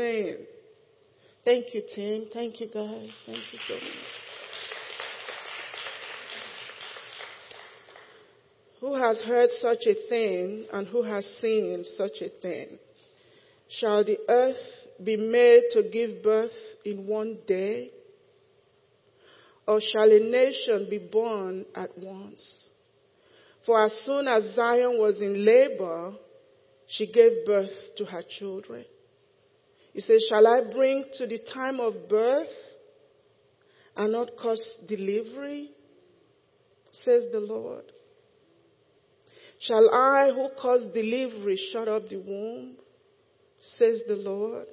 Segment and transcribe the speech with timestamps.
[0.00, 0.36] thing.
[1.44, 2.24] Thank you, Tim.
[2.32, 3.12] Thank you, guys.
[3.26, 4.10] Thank you so much.
[8.80, 12.78] Who has heard such a thing and who has seen such a thing?
[13.68, 14.64] Shall the earth
[15.04, 17.90] be made to give birth in one day?
[19.68, 22.42] Or shall a nation be born at once?
[23.66, 26.14] For as soon as Zion was in labor,
[26.88, 28.86] she gave birth to her children.
[29.92, 32.48] He says, Shall I bring to the time of birth
[33.96, 35.70] and not cause delivery?
[36.92, 37.84] Says the Lord.
[39.60, 42.76] Shall I, who cause delivery, shut up the womb?
[43.60, 44.66] Says the Lord.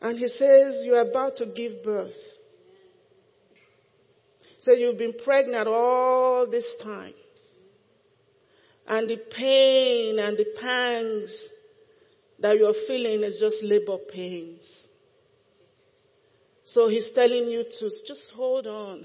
[0.00, 2.12] And he says, You're about to give birth.
[4.62, 7.14] So you've been pregnant all this time.
[8.86, 11.48] And the pain and the pangs
[12.40, 14.62] that you're feeling is just labor pains.
[16.66, 19.04] So he's telling you to just hold on.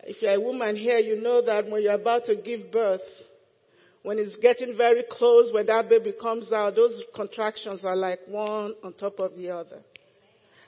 [0.00, 3.00] If you're a woman here, you know that when you're about to give birth,
[4.02, 8.74] when it's getting very close, when that baby comes out, those contractions are like one
[8.82, 9.80] on top of the other.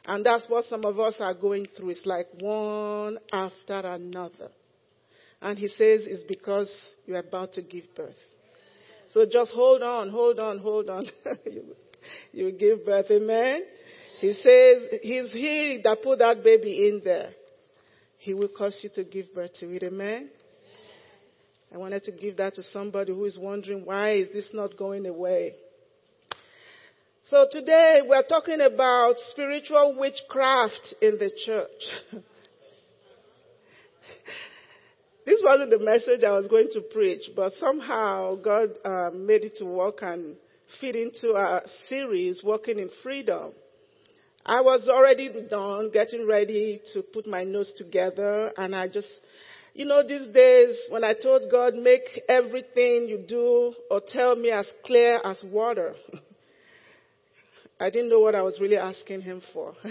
[0.06, 1.90] And that's what some of us are going through.
[1.90, 4.48] It's like one after another.
[5.42, 8.14] And he says it's because you're about to give birth.
[9.10, 11.06] So just hold on, hold on, hold on.
[11.44, 11.76] you,
[12.32, 13.64] you give birth, amen?
[14.20, 17.30] He says he's he that put that baby in there.
[18.18, 19.82] He will cause you to give birth to it.
[19.82, 20.30] Amen?
[21.72, 25.06] I wanted to give that to somebody who is wondering why is this not going
[25.06, 25.54] away?
[27.24, 31.68] So today we're talking about spiritual witchcraft in the church.
[35.26, 39.54] this wasn't the message I was going to preach, but somehow God uh, made it
[39.58, 40.34] to work and
[40.80, 43.52] fit into a series, Walking in Freedom.
[44.44, 49.08] I was already done getting ready to put my notes together and I just,
[49.72, 54.50] you know, these days when I told God, make everything you do or tell me
[54.50, 55.94] as clear as water.
[57.78, 59.74] I didn't know what I was really asking him for.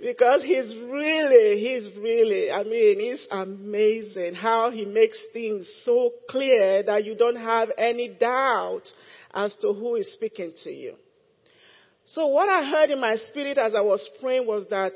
[0.00, 6.82] because he's really, he's really, I mean, he's amazing how he makes things so clear
[6.82, 8.82] that you don't have any doubt
[9.32, 10.94] as to who is speaking to you.
[12.06, 14.92] So what I heard in my spirit as I was praying was that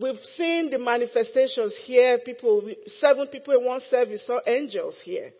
[0.00, 2.18] we've seen the manifestations here.
[2.18, 5.32] People, seven people in one service saw angels here.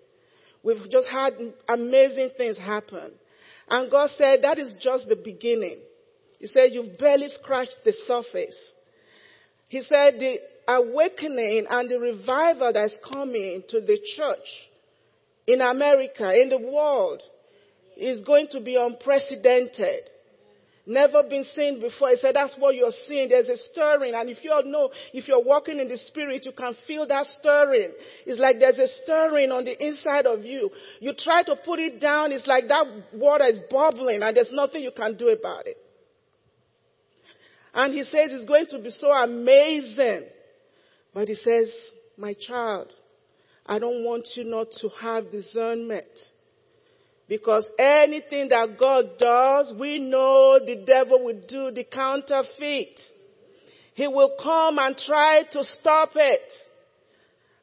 [0.63, 1.33] We've just had
[1.69, 3.13] amazing things happen.
[3.69, 5.79] And God said that is just the beginning.
[6.39, 8.57] He said you've barely scratched the surface.
[9.73, 10.37] He said the
[10.69, 14.69] awakening and the revival that's coming to the church
[15.47, 17.23] in America, in the world,
[17.97, 20.11] is going to be unprecedented.
[20.85, 22.11] Never been seen before.
[22.11, 23.31] He said, that's what you're seeing.
[23.31, 24.13] There's a stirring.
[24.15, 27.93] And if you know, if you're walking in the spirit, you can feel that stirring.
[28.27, 30.69] It's like there's a stirring on the inside of you.
[31.01, 32.31] You try to put it down.
[32.31, 32.85] It's like that
[33.15, 35.79] water is bubbling and there's nothing you can do about it.
[37.75, 40.25] And he says it's going to be so amazing.
[41.15, 41.73] But he says,
[42.17, 42.89] my child,
[43.67, 46.07] I don't want you not to have discernment.
[47.29, 53.01] Because anything that God does, we know the devil will do the counterfeit.
[53.95, 56.53] He will come and try to stop it.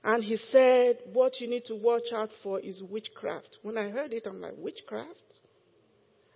[0.03, 3.58] And he said, what you need to watch out for is witchcraft.
[3.64, 5.09] When I heard it, I'm like, witchcraft?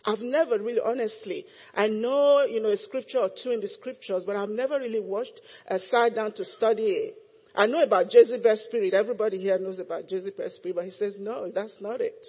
[0.05, 4.23] I've never really, honestly, I know, you know, a scripture or two in the scriptures,
[4.25, 7.15] but I've never really watched a side down to study it.
[7.55, 8.93] I know about Jezebel's spirit.
[8.93, 12.25] Everybody here knows about Jezebel's spirit, but he says, no, that's not it.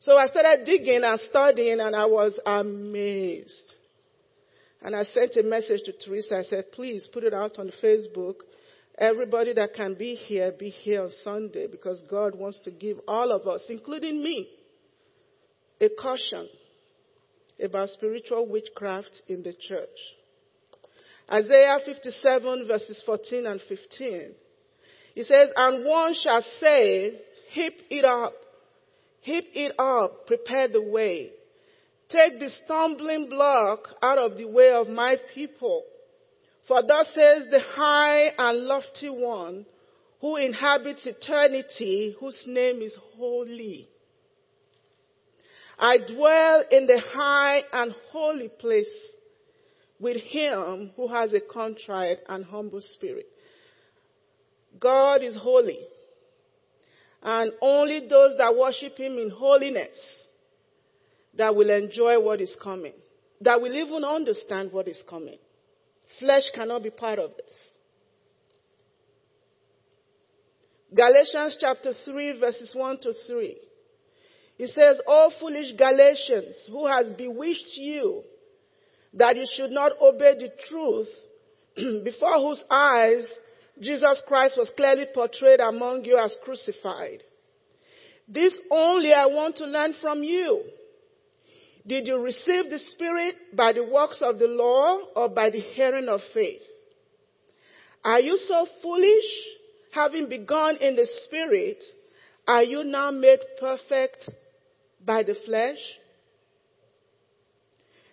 [0.00, 3.74] So I started digging and studying and I was amazed.
[4.80, 6.36] And I sent a message to Teresa.
[6.38, 8.36] I said, please put it out on Facebook.
[8.96, 13.30] Everybody that can be here, be here on Sunday because God wants to give all
[13.30, 14.48] of us, including me,
[15.80, 16.48] a caution
[17.62, 19.88] about spiritual witchcraft in the church.
[21.30, 24.32] Isaiah 57 verses 14 and 15.
[25.14, 27.20] He says, and one shall say,
[27.50, 28.34] heap it up
[29.22, 31.30] Heap it up, prepare the way.
[32.08, 35.84] Take the stumbling block out of the way of my people.
[36.66, 39.64] For thus says the high and lofty one
[40.20, 43.88] who inhabits eternity, whose name is holy.
[45.82, 48.88] I dwell in the high and holy place
[49.98, 53.26] with him who has a contrite and humble spirit.
[54.78, 55.80] God is holy
[57.20, 59.98] and only those that worship him in holiness
[61.34, 62.94] that will enjoy what is coming,
[63.40, 65.38] that will even understand what is coming.
[66.20, 67.58] Flesh cannot be part of this.
[70.94, 73.56] Galatians chapter 3 verses 1 to 3.
[74.62, 78.22] He says, "O foolish Galatians, who has bewitched you
[79.12, 81.08] that you should not obey the truth,
[82.04, 83.28] before whose eyes
[83.80, 87.24] Jesus Christ was clearly portrayed among you as crucified.
[88.28, 90.62] This only I want to learn from you.
[91.84, 96.08] Did you receive the Spirit by the works of the law or by the hearing
[96.08, 96.62] of faith?
[98.04, 99.30] Are you so foolish?
[99.90, 101.82] Having begun in the Spirit,
[102.46, 104.30] are you now made perfect
[105.04, 105.78] by the flesh?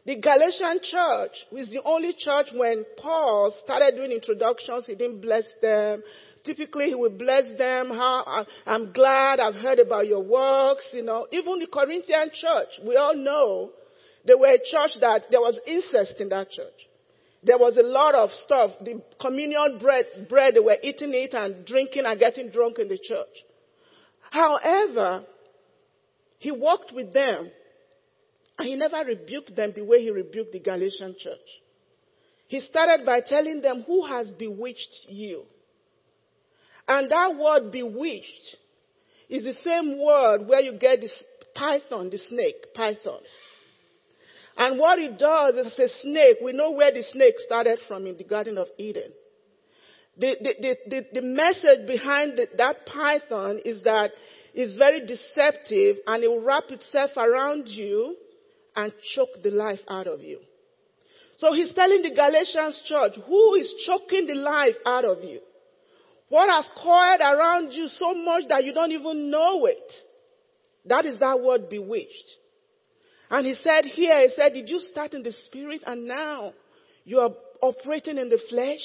[0.06, 5.48] The Galatian church was the only church when Paul started doing introductions, he didn't bless
[5.62, 6.02] them.
[6.44, 7.90] Typically, he would bless them.
[7.90, 10.90] How I'm glad I've heard about your works.
[10.94, 13.72] You know, even the Corinthian church, we all know
[14.26, 16.88] they were a church that there was incest in that church.
[17.44, 18.72] There was a lot of stuff.
[18.82, 22.98] The communion bread, bread, they were eating it and drinking and getting drunk in the
[22.98, 23.46] church.
[24.32, 25.24] However,
[26.40, 27.52] he walked with them
[28.58, 31.38] and he never rebuked them the way he rebuked the Galatian church.
[32.48, 35.44] He started by telling them, Who has bewitched you?
[36.88, 38.58] And that word bewitched
[39.30, 43.20] is the same word where you get this python, the snake, python.
[44.58, 46.38] And what it does is a snake.
[46.44, 49.12] We know where the snake started from in the Garden of Eden.
[50.18, 54.12] The, the, the, the message behind the, that python is that
[54.54, 58.16] it's very deceptive and it will wrap itself around you
[58.76, 60.40] and choke the life out of you.
[61.38, 65.40] So he's telling the Galatians church, who is choking the life out of you?
[66.28, 69.94] What has coiled around you so much that you don't even know it?
[70.86, 72.36] That is that word bewitched.
[73.30, 76.54] And he said here, he said, did you start in the spirit and now
[77.06, 77.32] you are
[77.62, 78.82] operating in the flesh?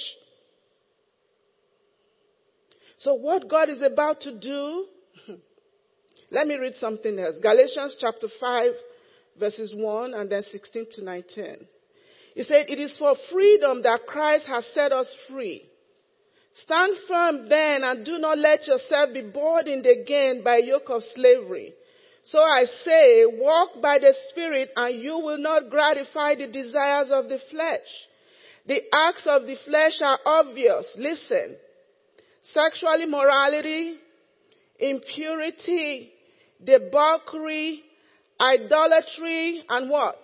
[2.99, 4.87] So what God is about to do,
[6.35, 7.37] let me read something else.
[7.41, 8.71] Galatians chapter 5
[9.39, 11.57] verses 1 and then 16 to 19.
[12.35, 15.65] He said, It is for freedom that Christ has set us free.
[16.55, 21.75] Stand firm then and do not let yourself be burdened again by yoke of slavery.
[22.25, 27.29] So I say, walk by the Spirit and you will not gratify the desires of
[27.29, 27.87] the flesh.
[28.67, 30.87] The acts of the flesh are obvious.
[30.97, 31.57] Listen.
[32.53, 33.99] Sexual immorality,
[34.79, 36.14] impurity,
[36.65, 37.83] debauchery,
[38.41, 40.19] idolatry, and what?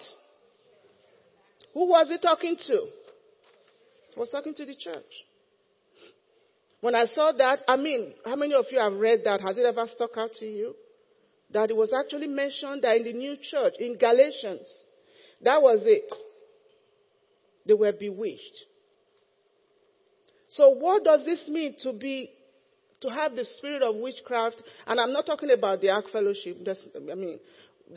[1.74, 2.86] Who was he talking to?
[4.14, 5.04] He was talking to the church.
[6.80, 9.40] When I saw that, I mean, how many of you have read that?
[9.40, 10.74] Has it ever stuck out to you?
[11.52, 14.68] That it was actually mentioned that in the new church, in Galatians,
[15.42, 16.12] that was it.
[17.66, 18.64] They were bewitched.
[20.48, 22.30] So what does this mean to be,
[23.00, 24.62] to have the spirit of witchcraft?
[24.86, 26.58] And I'm not talking about the Ark Fellowship.
[26.64, 27.38] That's, I mean,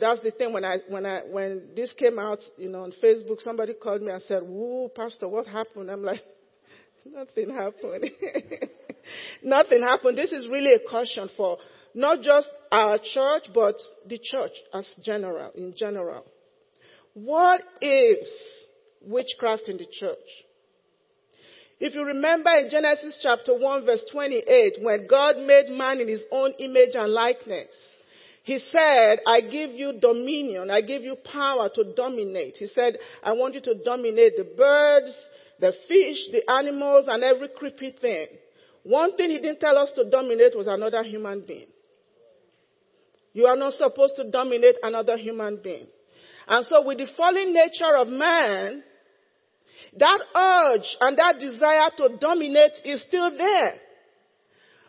[0.00, 3.40] that's the thing when I when I when this came out, you know, on Facebook,
[3.40, 6.20] somebody called me and said, "Whoa, Pastor, what happened?" I'm like,
[7.04, 8.10] "Nothing happened.
[9.42, 11.58] Nothing happened." This is really a caution for
[11.94, 13.76] not just our church, but
[14.06, 16.24] the church as general in general.
[17.14, 18.28] What is
[19.00, 20.18] witchcraft in the church?
[21.80, 26.22] If you remember in Genesis chapter 1 verse 28, when God made man in his
[26.30, 27.74] own image and likeness,
[28.44, 30.70] he said, I give you dominion.
[30.70, 32.58] I give you power to dominate.
[32.58, 35.18] He said, I want you to dominate the birds,
[35.58, 38.26] the fish, the animals, and every creepy thing.
[38.82, 41.68] One thing he didn't tell us to dominate was another human being.
[43.32, 45.86] You are not supposed to dominate another human being.
[46.46, 48.84] And so with the fallen nature of man,
[49.98, 53.74] that urge and that desire to dominate is still there.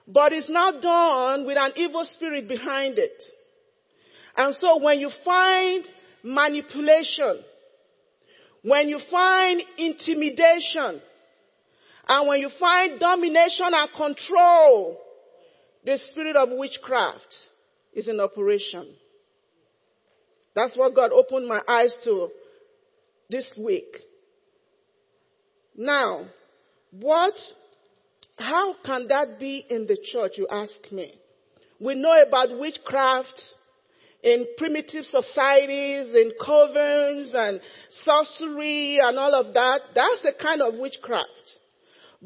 [0.08, 3.24] But it's now done with an evil spirit behind it.
[4.38, 5.88] And so when you find
[6.24, 7.44] manipulation,
[8.62, 11.02] when you find intimidation,
[12.08, 15.00] and when you find domination and control,
[15.84, 17.36] the spirit of witchcraft
[17.94, 18.88] is in operation.
[20.56, 22.30] That's what God opened my eyes to
[23.30, 23.98] this week.
[25.78, 26.26] Now,
[26.92, 27.34] what,
[28.38, 31.14] how can that be in the church, you ask me?
[31.80, 33.42] We know about witchcraft
[34.24, 39.82] in primitive societies, in covens and sorcery and all of that.
[39.94, 41.30] That's the kind of witchcraft.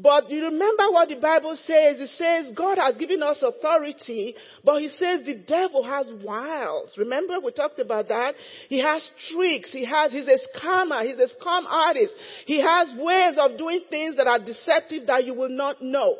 [0.02, 2.00] But you remember what the Bible says?
[2.00, 6.94] It says God has given us authority, but he says the devil has wiles.
[6.96, 8.34] Remember we talked about that?
[8.68, 9.72] He has tricks.
[9.72, 11.04] He has, he's a scammer.
[11.04, 12.14] He's a scam artist.
[12.46, 16.16] He has ways of doing things that are deceptive that you will not know.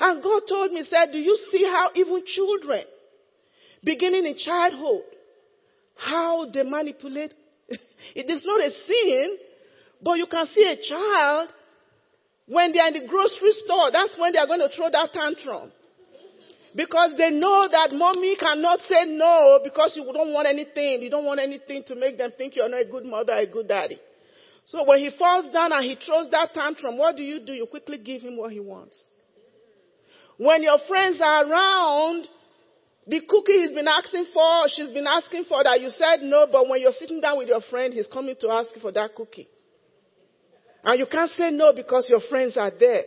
[0.00, 2.84] And God told me, said, do you see how even children,
[3.84, 5.02] beginning in childhood,
[5.96, 7.34] how they manipulate?
[7.68, 9.36] it is not a sin,
[10.00, 11.50] but you can see a child
[12.46, 15.70] when they're in the grocery store, that's when they're going to throw that tantrum.
[16.74, 21.02] Because they know that mommy cannot say no because you don't want anything.
[21.02, 23.68] You don't want anything to make them think you're not a good mother, a good
[23.68, 24.00] daddy.
[24.66, 27.52] So when he falls down and he throws that tantrum, what do you do?
[27.52, 28.98] You quickly give him what he wants.
[30.38, 32.26] When your friends are around,
[33.06, 36.68] the cookie he's been asking for, she's been asking for that you said no, but
[36.68, 39.48] when you're sitting down with your friend, he's coming to ask you for that cookie.
[40.84, 43.04] And you can't say no because your friends are there.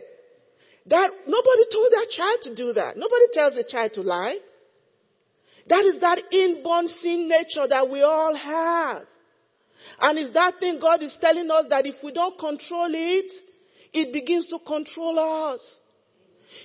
[0.86, 2.96] That, nobody told that child to do that.
[2.96, 4.38] Nobody tells a child to lie.
[5.68, 9.02] That is that inborn sin nature that we all have.
[10.00, 13.32] And it's that thing God is telling us that if we don't control it,
[13.92, 15.60] it begins to control us.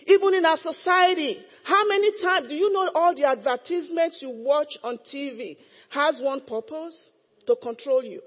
[0.06, 4.78] Even in our society, how many times do you know all the advertisements you watch
[4.84, 5.58] on TV
[5.90, 7.12] has one purpose?
[7.48, 8.22] To control you.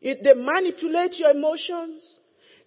[0.00, 2.02] It, they manipulate your emotions.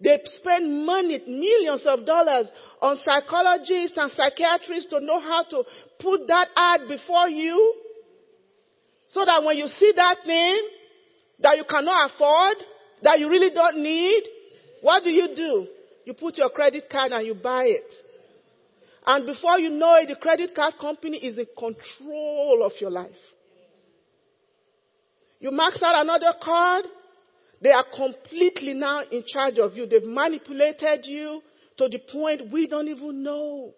[0.00, 2.48] They spend money, millions of dollars
[2.80, 5.62] on psychologists and psychiatrists to know how to
[6.00, 7.74] put that ad before you.
[9.10, 10.68] So that when you see that thing
[11.40, 12.56] that you cannot afford,
[13.02, 14.22] that you really don't need,
[14.80, 15.66] what do you do?
[16.04, 17.94] You put your credit card and you buy it.
[19.06, 23.10] And before you know it, the credit card company is in control of your life.
[25.40, 26.84] You max out another card,
[27.62, 29.86] they are completely now in charge of you.
[29.86, 31.40] They've manipulated you
[31.78, 33.72] to the point we don't even know.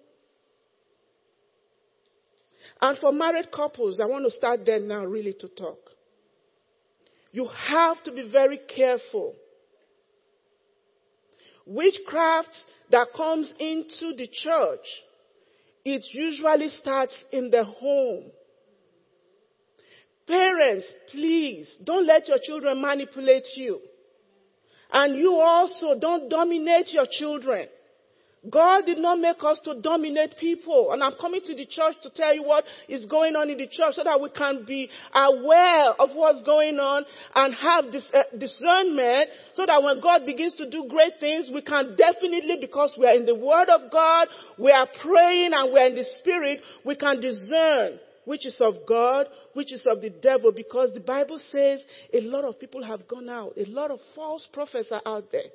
[2.81, 5.79] And for married couples, I want to start there now really to talk.
[7.31, 9.35] You have to be very careful.
[11.67, 12.57] Witchcraft
[12.91, 14.87] that comes into the church,
[15.85, 18.31] it usually starts in the home.
[20.27, 23.81] Parents, please don't let your children manipulate you.
[24.93, 27.69] And you also don't dominate your children.
[28.51, 30.93] God did not make us to dominate people.
[30.93, 33.67] And I'm coming to the church to tell you what is going on in the
[33.67, 37.05] church so that we can be aware of what's going on
[37.35, 41.63] and have this uh, discernment so that when God begins to do great things, we
[41.63, 44.29] can definitely, because we are in the Word of God,
[44.59, 48.75] we are praying and we are in the Spirit, we can discern which is of
[48.87, 53.07] God, which is of the devil, because the Bible says a lot of people have
[53.07, 53.53] gone out.
[53.57, 55.51] A lot of false prophets are out there.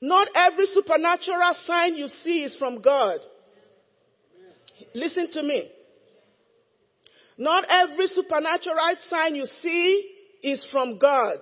[0.00, 3.18] Not every supernatural sign you see is from God.
[4.94, 5.70] Listen to me.
[7.36, 10.10] Not every supernatural sign you see
[10.42, 11.38] is from God.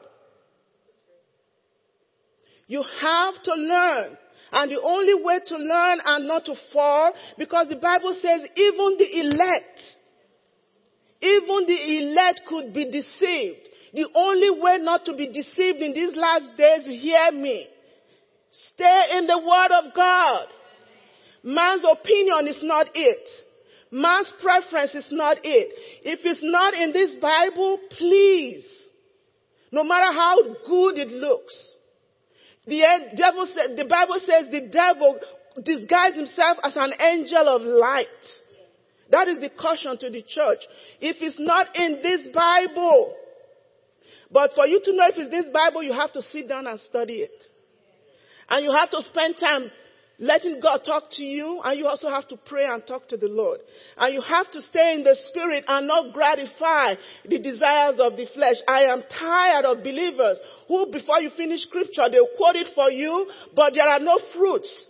[2.66, 4.18] You have to learn
[4.52, 8.96] and the only way to learn and not to fall, because the Bible says even
[8.98, 9.80] the elect,
[11.20, 13.68] even the elect could be deceived.
[13.92, 17.66] The only way not to be deceived in these last days, hear me.
[18.74, 20.46] Stay in the Word of God.
[21.42, 23.28] Man's opinion is not it.
[23.90, 25.72] Man's preference is not it.
[26.04, 28.66] If it's not in this Bible, please,
[29.72, 31.74] no matter how good it looks,
[32.68, 35.18] the devil said, the Bible says the devil
[35.64, 38.06] disguised himself as an angel of light.
[39.10, 40.60] That is the caution to the church.
[41.00, 43.14] If it's not in this Bible,
[44.30, 46.78] but for you to know if it's this Bible, you have to sit down and
[46.80, 47.44] study it.
[48.50, 49.70] And you have to spend time
[50.18, 53.28] letting God talk to you, and you also have to pray and talk to the
[53.28, 53.60] Lord.
[53.96, 56.94] And you have to stay in the spirit and not gratify
[57.24, 58.56] the desires of the flesh.
[58.66, 63.30] I am tired of believers who, before you finish scripture, they'll quote it for you,
[63.56, 64.86] but there are no fruits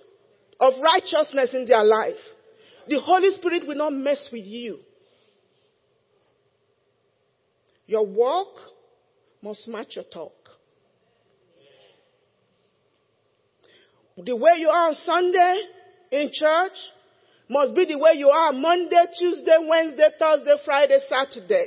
[0.61, 2.19] of righteousness in their life.
[2.89, 4.81] The Holy Spirit will not mess with you.
[7.87, 8.55] Your walk
[9.41, 10.33] must match your talk.
[14.17, 15.61] The way you are on Sunday
[16.11, 16.77] in church
[17.49, 21.67] must be the way you are Monday, Tuesday, Wednesday, Thursday, Friday, Saturday.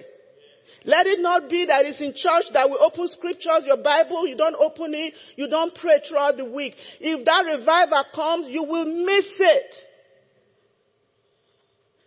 [0.83, 4.35] Let it not be that it's in church that we open scriptures, your Bible, you
[4.35, 6.75] don't open it, you don't pray throughout the week.
[6.99, 9.75] If that revival comes, you will miss it.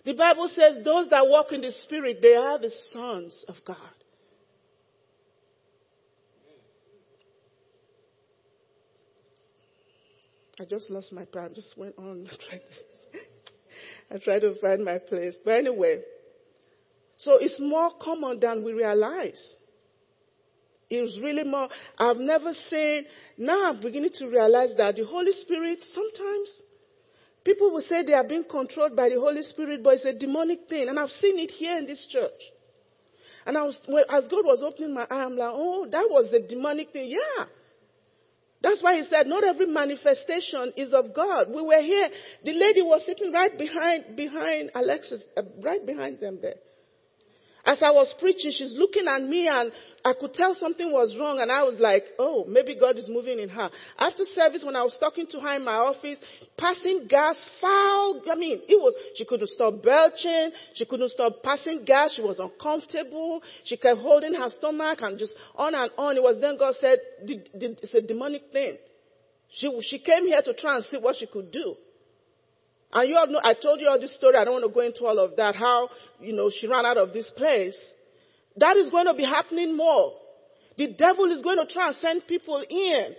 [0.05, 3.77] The Bible says those that walk in the Spirit, they are the sons of God.
[10.61, 11.23] I just lost my.
[11.23, 12.29] I just went on.
[12.31, 15.35] I tried, to, I tried to find my place.
[15.45, 16.03] But anyway,
[17.17, 19.43] so it's more common than we realize.
[20.91, 21.69] It's really more.
[21.99, 23.07] I've never seen,
[23.39, 26.63] now I'm beginning to realize that the Holy Spirit, sometimes
[27.45, 30.69] people will say they are being controlled by the Holy Spirit, but it's a demonic
[30.69, 30.89] thing.
[30.89, 32.31] And I've seen it here in this church.
[33.47, 33.79] And I was,
[34.11, 37.11] as God was opening my eye, I'm like, oh, that was a demonic thing.
[37.11, 37.47] Yeah.
[38.63, 41.49] That's why he said, not every manifestation is of God.
[41.55, 42.09] We were here.
[42.45, 46.55] The lady was sitting right behind, behind Alexis, uh, right behind them there.
[47.67, 49.73] As I was preaching, she's looking at me and
[50.05, 53.39] I could tell something was wrong and I was like, oh, maybe God is moving
[53.39, 53.71] in her.
[53.99, 56.19] After service, when I was talking to her in my office,
[56.59, 60.51] passing gas, foul, I mean, it was, she couldn't stop belching.
[60.75, 62.15] She couldn't stop passing gas.
[62.17, 63.43] She was uncomfortable.
[63.65, 66.19] She kept holding her stomach and just on and on.
[66.19, 68.77] It was then God said, it's a demonic thing.
[69.55, 71.77] She, she came here to try and see what she could do.
[72.95, 74.37] And you all know, I told you all this story.
[74.37, 75.57] I don't want to go into all of that.
[75.57, 77.77] How, you know, she ran out of this place.
[78.57, 80.13] That is going to be happening more.
[80.79, 83.15] The devil is going to try and send people in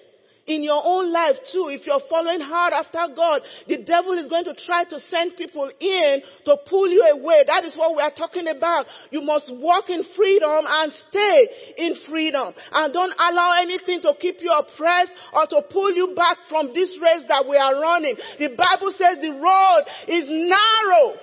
[0.48, 4.46] in your own life too, if you're following hard after God, the devil is going
[4.46, 7.44] to try to send people in to pull you away.
[7.48, 8.86] That is what we are talking about.
[9.10, 12.54] You must walk in freedom and stay in freedom.
[12.72, 16.96] And don't allow anything to keep you oppressed or to pull you back from this
[17.02, 18.16] race that we are running.
[18.38, 21.18] The Bible says the road is narrow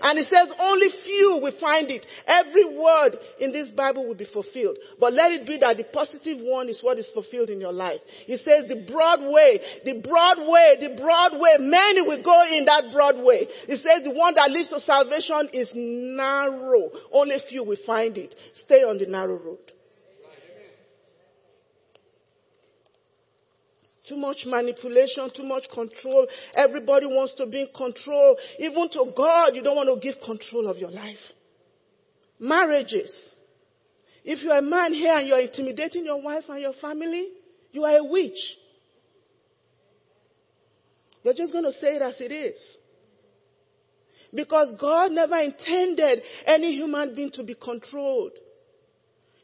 [0.00, 2.06] and it says only few will find it.
[2.26, 4.78] Every word in this Bible will be fulfilled.
[5.00, 8.00] But let it be that the positive one is what is fulfilled in your life.
[8.26, 11.56] It says the broad way, the broad way, the broad way.
[11.60, 13.48] Many will go in that broad way.
[13.68, 16.90] It says the one that leads to salvation is narrow.
[17.12, 18.34] Only few will find it.
[18.54, 19.72] Stay on the narrow road.
[24.08, 26.28] Too much manipulation, too much control.
[26.54, 28.36] Everybody wants to be in control.
[28.58, 31.18] Even to God, you don't want to give control of your life.
[32.38, 33.12] Marriages.
[34.24, 37.28] If you're a man here and you're intimidating your wife and your family,
[37.72, 38.38] you are a witch.
[41.22, 42.78] You're just going to say it as it is.
[44.32, 48.32] Because God never intended any human being to be controlled.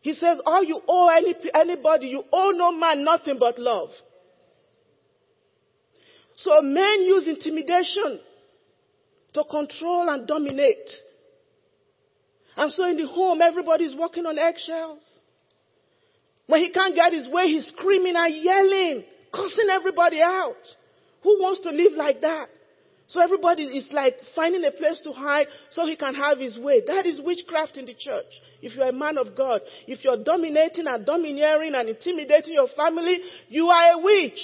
[0.03, 3.89] He says, all you owe any, anybody, you owe no man nothing but love.
[6.43, 8.21] So men use intimidation
[9.35, 10.91] to control and dominate.
[12.57, 15.05] And so in the home, everybody's walking on eggshells.
[16.47, 20.63] When he can't get his way, he's screaming and yelling, cussing everybody out.
[21.23, 22.49] Who wants to live like that?
[23.07, 26.83] So everybody is like finding a place to hide so he can have his way.
[26.87, 28.27] That is witchcraft in the church.
[28.61, 33.19] If you're a man of God, if you're dominating and domineering and intimidating your family,
[33.49, 34.41] you are a witch.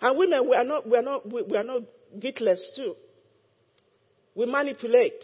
[0.00, 1.82] And women, we are not, we are not, we are not
[2.18, 2.94] guiltless too.
[4.34, 5.22] We manipulate.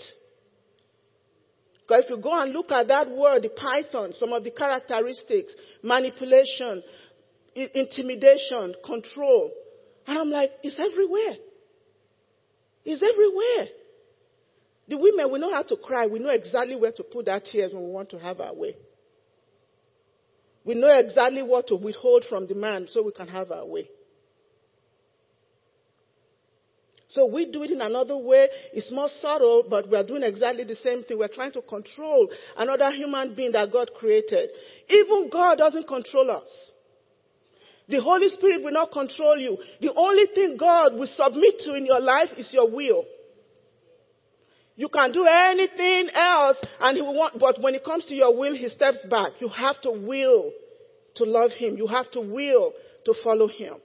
[1.87, 5.55] Because if you go and look at that word, the python, some of the characteristics,
[5.83, 6.83] manipulation,
[7.55, 9.53] intimidation, control.
[10.07, 11.37] And I'm like, it's everywhere.
[12.85, 13.69] It's everywhere.
[14.89, 16.07] The women, we know how to cry.
[16.07, 18.77] We know exactly where to put our tears when we want to have our way.
[20.65, 23.89] We know exactly what to withhold from the man so we can have our way.
[27.17, 28.47] So we do it in another way.
[28.75, 31.19] It's more subtle, but we're doing exactly the same thing.
[31.19, 34.51] We're trying to control another human being that God created.
[34.87, 36.71] Even God doesn't control us.
[37.89, 39.57] The Holy Spirit will not control you.
[39.81, 43.07] The only thing God will submit to in your life is your will.
[44.75, 48.37] You can do anything else and he will want, but when it comes to your
[48.37, 49.31] will, he steps back.
[49.41, 50.53] You have to will
[51.15, 51.79] to love him.
[51.79, 52.75] You have to will
[53.07, 53.77] to follow him.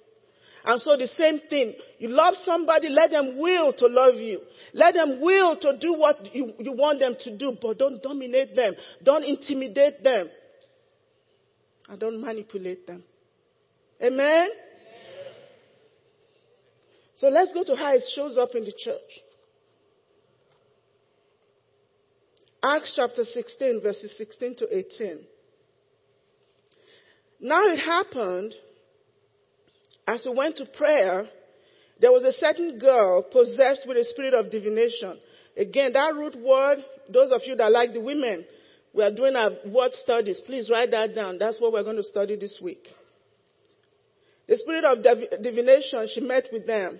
[0.63, 1.73] And so the same thing.
[1.97, 4.41] You love somebody, let them will to love you.
[4.73, 8.55] Let them will to do what you, you want them to do, but don't dominate
[8.55, 8.75] them.
[9.03, 10.29] Don't intimidate them.
[11.89, 13.03] And don't manipulate them.
[14.01, 14.19] Amen?
[14.19, 14.49] Amen?
[17.15, 18.99] So let's go to how it shows up in the church.
[22.63, 25.19] Acts chapter 16, verses 16 to 18.
[27.39, 28.53] Now it happened
[30.07, 31.27] as we went to prayer,
[31.99, 35.17] there was a certain girl possessed with a spirit of divination.
[35.55, 38.45] Again, that root word, those of you that like the women,
[38.93, 40.41] we are doing our word studies.
[40.45, 41.37] Please write that down.
[41.37, 42.87] That's what we're going to study this week.
[44.47, 45.03] The spirit of
[45.43, 46.99] divination, she met with them.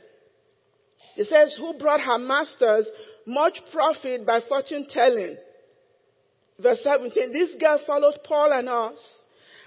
[1.17, 2.87] It says, who brought her masters
[3.25, 5.35] much profit by fortune telling.
[6.59, 9.20] Verse 17, this girl followed Paul and us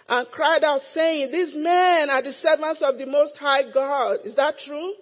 [0.08, 4.18] and cried out saying, These men are the servants of the Most High God.
[4.24, 4.92] Is that true?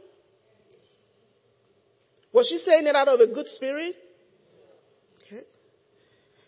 [2.33, 3.95] Was she saying it out of a good spirit?
[5.27, 5.43] Okay.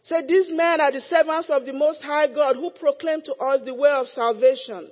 [0.05, 3.61] Said, These men are the servants of the Most High God who proclaim to us
[3.65, 4.89] the way of salvation.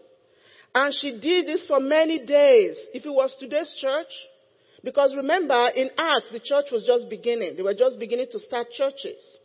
[0.75, 2.79] And she did this for many days.
[2.92, 4.12] If it was today's church,
[4.83, 7.57] because remember, in Acts, the church was just beginning.
[7.57, 9.38] They were just beginning to start churches.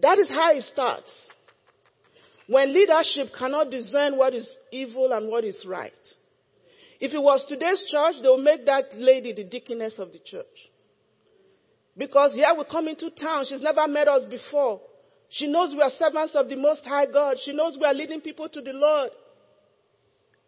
[0.00, 1.10] That is how it starts.
[2.46, 5.92] When leadership cannot discern what is evil and what is right.
[7.00, 10.46] If it was today's church, they will make that lady the deaconess of the church.
[11.96, 14.80] Because here we come into town, she's never met us before.
[15.28, 17.36] She knows we are servants of the Most High God.
[17.42, 19.10] She knows we are leading people to the Lord.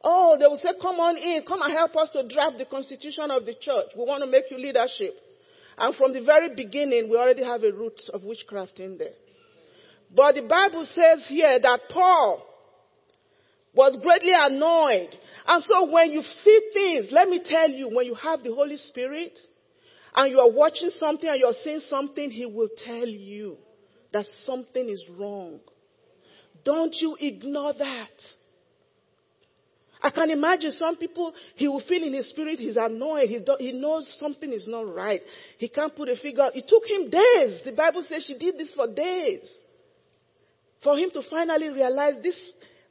[0.02, 3.30] Oh, they will say, come on in, come and help us to draft the constitution
[3.30, 3.86] of the church.
[3.96, 5.14] We want to make you leadership.
[5.78, 9.14] And from the very beginning, we already have a root of witchcraft in there.
[10.14, 12.46] But the Bible says here that Paul
[13.74, 15.16] was greatly annoyed.
[15.46, 18.76] And so when you see things, let me tell you, when you have the Holy
[18.76, 19.38] Spirit
[20.14, 23.56] and you are watching something and you're seeing something, he will tell you
[24.12, 25.58] that something is wrong.
[26.64, 28.10] Don't you ignore that.
[30.00, 33.28] I can imagine some people, he will feel in his spirit he's annoyed.
[33.28, 35.20] He, he knows something is not right.
[35.58, 36.50] He can't put a figure.
[36.54, 37.62] It took him days.
[37.64, 39.50] The Bible says she did this for days.
[40.84, 42.38] For him to finally realize this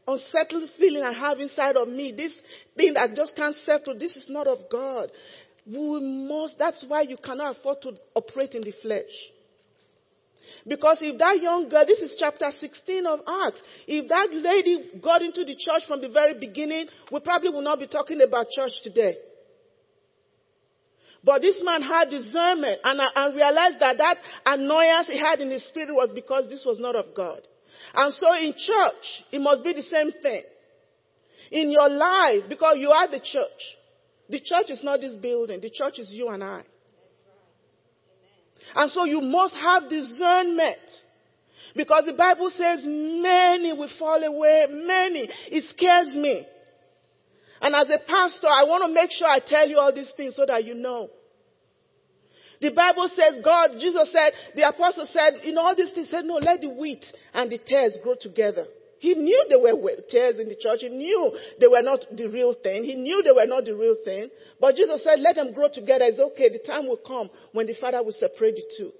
[0.07, 2.33] unsettled feeling I have inside of me, this
[2.75, 5.11] thing that just can't settle, this is not of God.
[5.65, 9.13] We must, that's why you cannot afford to operate in the flesh.
[10.67, 15.21] Because if that young girl, this is chapter 16 of Acts, if that lady got
[15.21, 18.71] into the church from the very beginning, we probably will not be talking about church
[18.81, 19.17] today.
[21.23, 25.65] But this man had discernment and, and realized that that annoyance he had in his
[25.67, 27.41] spirit was because this was not of God.
[27.93, 30.43] And so in church, it must be the same thing.
[31.51, 33.77] In your life, because you are the church.
[34.29, 35.61] The church is not this building.
[35.61, 36.63] The church is you and I.
[38.75, 40.79] And so you must have discernment.
[41.75, 44.65] Because the Bible says many will fall away.
[44.71, 45.29] Many.
[45.51, 46.47] It scares me.
[47.61, 50.35] And as a pastor, I want to make sure I tell you all these things
[50.35, 51.09] so that you know.
[52.63, 56.35] The Bible says God, Jesus said, the apostle said, in all these things, said, no,
[56.35, 58.67] let the wheat and the tares grow together.
[58.99, 59.73] He knew there were
[60.09, 60.79] tares in the church.
[60.79, 62.85] He knew they were not the real thing.
[62.85, 64.29] He knew they were not the real thing.
[64.61, 66.05] But Jesus said, let them grow together.
[66.05, 66.47] It's okay.
[66.47, 68.91] The time will come when the Father will separate the two.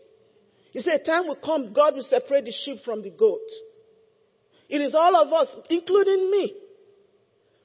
[0.71, 3.47] He said, time will come, God will separate the sheep from the goat.
[4.67, 6.53] It is all of us, including me.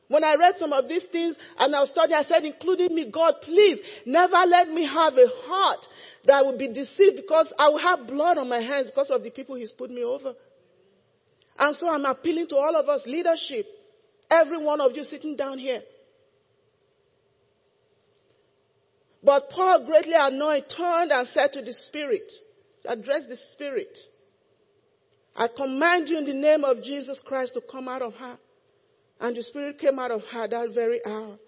[0.08, 3.10] When I read some of these things and I was studying, I said, including me,
[3.10, 5.86] God, please never let me have a heart
[6.24, 9.30] that will be deceived because I will have blood on my hands because of the
[9.30, 10.34] people He's put me over.
[11.58, 13.66] And so I'm appealing to all of us, leadership,
[14.30, 15.82] every one of you sitting down here.
[19.22, 22.32] But Paul, greatly annoyed, turned and said to the Spirit,
[22.84, 23.98] addressed the Spirit,
[25.36, 28.38] I command you in the name of Jesus Christ to come out of her.
[29.20, 31.38] And the Spirit came out of her that very hour.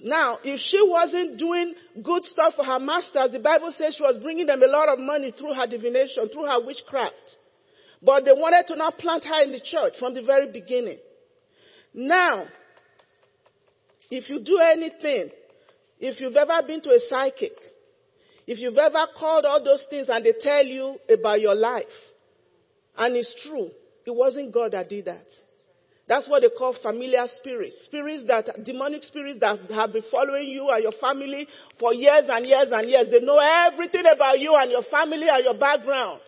[0.00, 4.18] Now, if she wasn't doing good stuff for her masters, the Bible says she was
[4.22, 7.36] bringing them a lot of money through her divination, through her witchcraft.
[8.00, 10.98] But they wanted to not plant her in the church from the very beginning.
[11.92, 12.46] Now,
[14.10, 15.30] if you do anything,
[15.98, 17.52] if you've ever been to a psychic,
[18.46, 21.84] if you've ever called all those things and they tell you about your life,
[22.96, 23.70] and it's true,
[24.06, 25.26] it wasn't God that did that.
[26.08, 27.84] That's what they call familiar spirits.
[27.84, 31.46] Spirits that, demonic spirits that have been following you and your family
[31.78, 33.08] for years and years and years.
[33.10, 36.20] They know everything about you and your family and your background.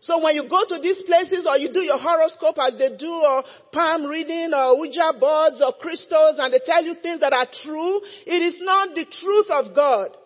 [0.00, 3.10] So when you go to these places or you do your horoscope as they do
[3.10, 7.46] or palm reading or Ouija boards or crystals and they tell you things that are
[7.62, 10.16] true, it is not the truth of God.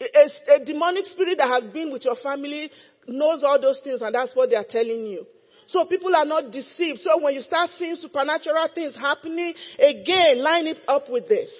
[0.00, 2.70] A, a demonic spirit that has been with your family
[3.08, 5.26] knows all those things and that's what they are telling you.
[5.66, 7.00] So people are not deceived.
[7.00, 11.52] So when you start seeing supernatural things happening, again, line it up with this.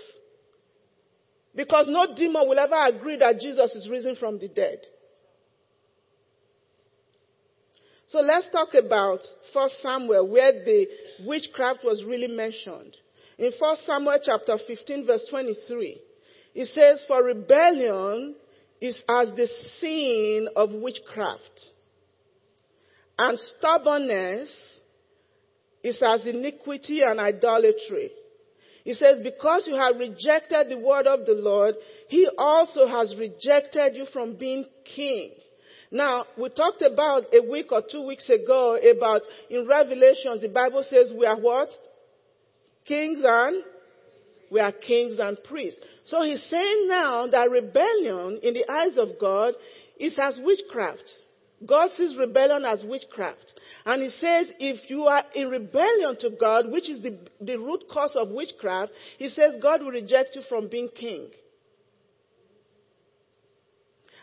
[1.54, 4.78] Because no demon will ever agree that Jesus is risen from the dead.
[8.08, 9.20] So let's talk about
[9.52, 10.86] 1 Samuel where the
[11.24, 12.96] witchcraft was really mentioned.
[13.38, 16.00] In 1 Samuel chapter 15 verse 23,
[16.54, 18.36] it says, for rebellion
[18.80, 19.48] is as the
[19.80, 21.70] sin of witchcraft.
[23.18, 24.54] And stubbornness
[25.82, 28.10] is as iniquity and idolatry.
[28.84, 31.74] He says, because you have rejected the word of the Lord,
[32.08, 35.32] he also has rejected you from being king.
[35.90, 40.84] Now, we talked about a week or two weeks ago about in Revelation, the Bible
[40.88, 41.70] says we are what?
[42.84, 43.62] Kings and
[44.50, 45.80] we are kings and priests.
[46.04, 49.54] So he's saying now that rebellion in the eyes of God
[49.98, 51.08] is as witchcraft.
[51.64, 53.54] God sees rebellion as witchcraft.
[53.86, 57.84] And he says if you are in rebellion to God, which is the, the root
[57.90, 61.30] cause of witchcraft, he says God will reject you from being king.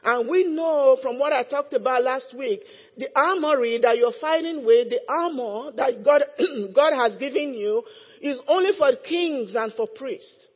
[0.03, 2.61] And we know from what I talked about last week,
[2.97, 6.23] the armory that you're fighting with, the armor that God,
[6.75, 7.83] God has given you,
[8.21, 10.47] is only for kings and for priests.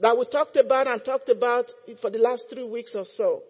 [0.00, 1.66] That we talked about and talked about
[2.00, 3.42] for the last three weeks or so.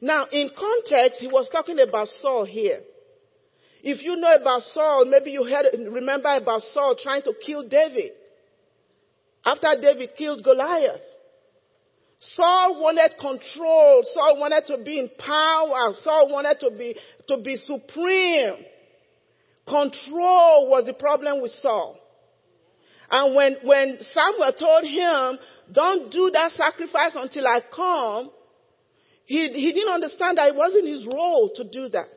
[0.00, 2.80] Now, in context, he was talking about Saul here.
[3.82, 8.12] If you know about Saul, maybe you heard, remember about Saul trying to kill David.
[9.44, 11.00] After David killed Goliath.
[12.20, 14.02] Saul wanted control.
[14.12, 15.94] Saul wanted to be in power.
[16.02, 16.96] Saul wanted to be,
[17.28, 18.64] to be supreme.
[19.66, 21.98] Control was the problem with Saul.
[23.10, 25.38] And when, when Samuel told him,
[25.72, 28.30] don't do that sacrifice until I come,
[29.28, 32.08] he, he didn't understand that it wasn't his role to do that.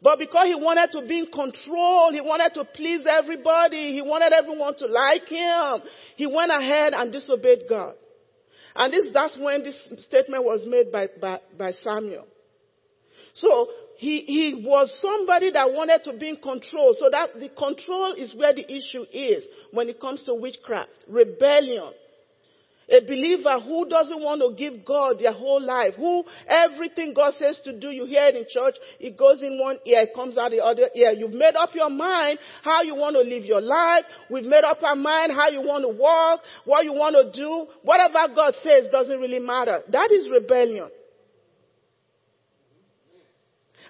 [0.00, 4.32] But because he wanted to be in control, he wanted to please everybody, he wanted
[4.32, 5.82] everyone to like him,
[6.16, 7.94] he went ahead and disobeyed God.
[8.74, 12.26] And this, that's when this statement was made by, by, by Samuel.
[13.34, 16.94] So he, he was somebody that wanted to be in control.
[16.98, 21.92] So that the control is where the issue is when it comes to witchcraft, rebellion.
[22.88, 27.60] A believer who doesn't want to give God their whole life, who everything God says
[27.64, 30.52] to do, you hear it in church, it goes in one ear, it comes out
[30.52, 31.10] the other ear.
[31.10, 34.04] You've made up your mind how you want to live your life.
[34.30, 37.66] We've made up our mind how you want to walk, what you want to do.
[37.82, 39.80] Whatever God says doesn't really matter.
[39.90, 40.88] That is rebellion.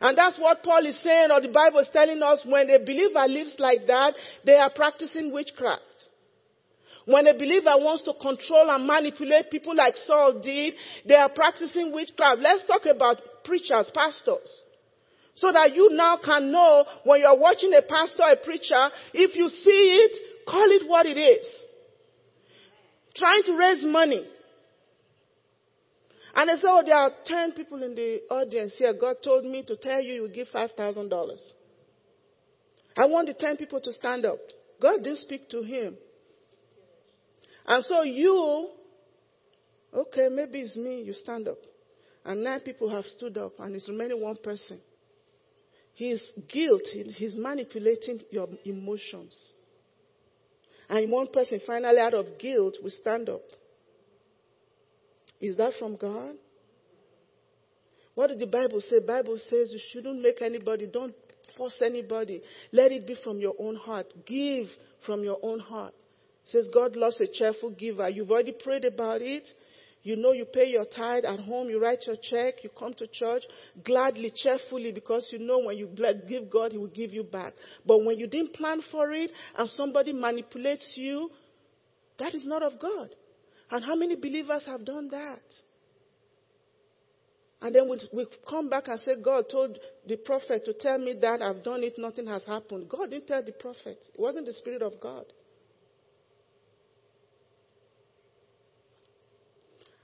[0.00, 3.26] And that's what Paul is saying, or the Bible is telling us when a believer
[3.28, 5.82] lives like that, they are practicing witchcraft.
[7.06, 10.74] When a believer wants to control and manipulate people like Saul did,
[11.06, 12.40] they are practicing witchcraft.
[12.42, 14.62] Let's talk about preachers, pastors.
[15.36, 19.48] So that you now can know when you're watching a pastor, a preacher, if you
[19.48, 21.46] see it, call it what it is.
[23.14, 24.26] Trying to raise money.
[26.34, 28.92] And they say, oh, there are 10 people in the audience here.
[28.92, 31.38] God told me to tell you you give $5,000.
[32.96, 34.38] I want the 10 people to stand up.
[34.82, 35.96] God didn't speak to him.
[37.66, 38.68] And so you,
[39.92, 41.58] okay, maybe it's me, you stand up.
[42.24, 44.80] And nine people have stood up, and it's remaining one person.
[45.94, 49.34] His guilt, he's manipulating your emotions.
[50.88, 53.42] And one person finally, out of guilt, will stand up.
[55.40, 56.34] Is that from God?
[58.14, 59.00] What did the Bible say?
[59.00, 61.14] Bible says you shouldn't make anybody, don't
[61.56, 62.42] force anybody.
[62.72, 64.06] Let it be from your own heart.
[64.24, 64.66] Give
[65.04, 65.94] from your own heart
[66.46, 68.08] says God loves a cheerful giver.
[68.08, 69.48] You've already prayed about it.
[70.02, 73.08] You know you pay your tithe at home, you write your check, you come to
[73.08, 73.42] church
[73.84, 75.88] gladly, cheerfully, because you know when you
[76.28, 77.54] give God, He will give you back.
[77.84, 81.28] But when you didn't plan for it and somebody manipulates you,
[82.20, 83.08] that is not of God.
[83.68, 85.42] And how many believers have done that?
[87.60, 91.14] And then we, we come back and say, God told the prophet to tell me
[91.20, 92.88] that I've done it, nothing has happened.
[92.88, 93.98] God didn't tell the prophet.
[94.14, 95.24] It wasn't the Spirit of God.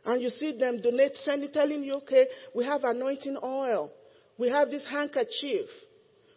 [0.04, 3.90] And you see them donate, sending, telling you, okay, we have anointing oil.
[4.36, 5.66] We have this handkerchief.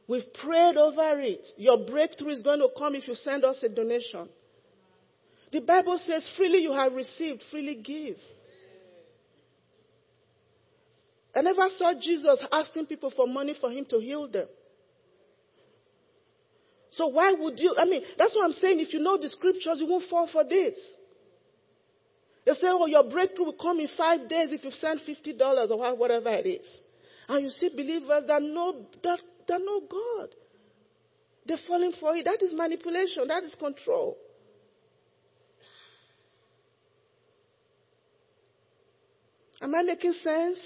[0.07, 1.47] We've prayed over it.
[1.57, 4.29] Your breakthrough is going to come if you send us a donation.
[5.51, 8.17] The Bible says, freely you have received, freely give.
[11.35, 14.47] I never saw Jesus asking people for money for him to heal them.
[16.91, 17.75] So why would you?
[17.77, 18.79] I mean, that's what I'm saying.
[18.79, 20.77] If you know the scriptures, you won't fall for this.
[22.45, 25.95] They say, oh, your breakthrough will come in five days if you send $50 or
[25.95, 26.67] whatever it is.
[27.27, 30.29] And you see believers that know, that, that know God.
[31.47, 32.25] They're falling for it.
[32.25, 33.27] That is manipulation.
[33.27, 34.17] That is control.
[39.61, 40.59] Am I making sense?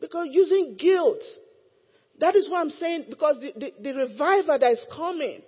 [0.00, 1.22] Because using guilt,
[2.20, 5.42] that is what I'm saying, because the, the, the revival that is coming,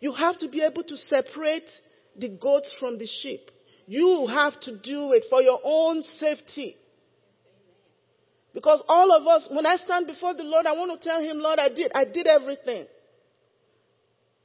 [0.00, 1.70] you have to be able to separate
[2.16, 3.50] the goats from the sheep.
[3.86, 6.76] You have to do it for your own safety.
[8.54, 11.38] Because all of us, when I stand before the Lord, I want to tell Him,
[11.38, 12.86] Lord, I did, I did everything.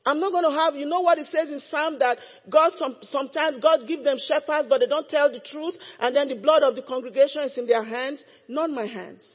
[0.05, 2.17] I'm not going to have, you know what it says in Psalm that
[2.49, 6.29] God, some, sometimes God give them shepherds, but they don't tell the truth, and then
[6.29, 9.27] the blood of the congregation is in their hands, not my hands.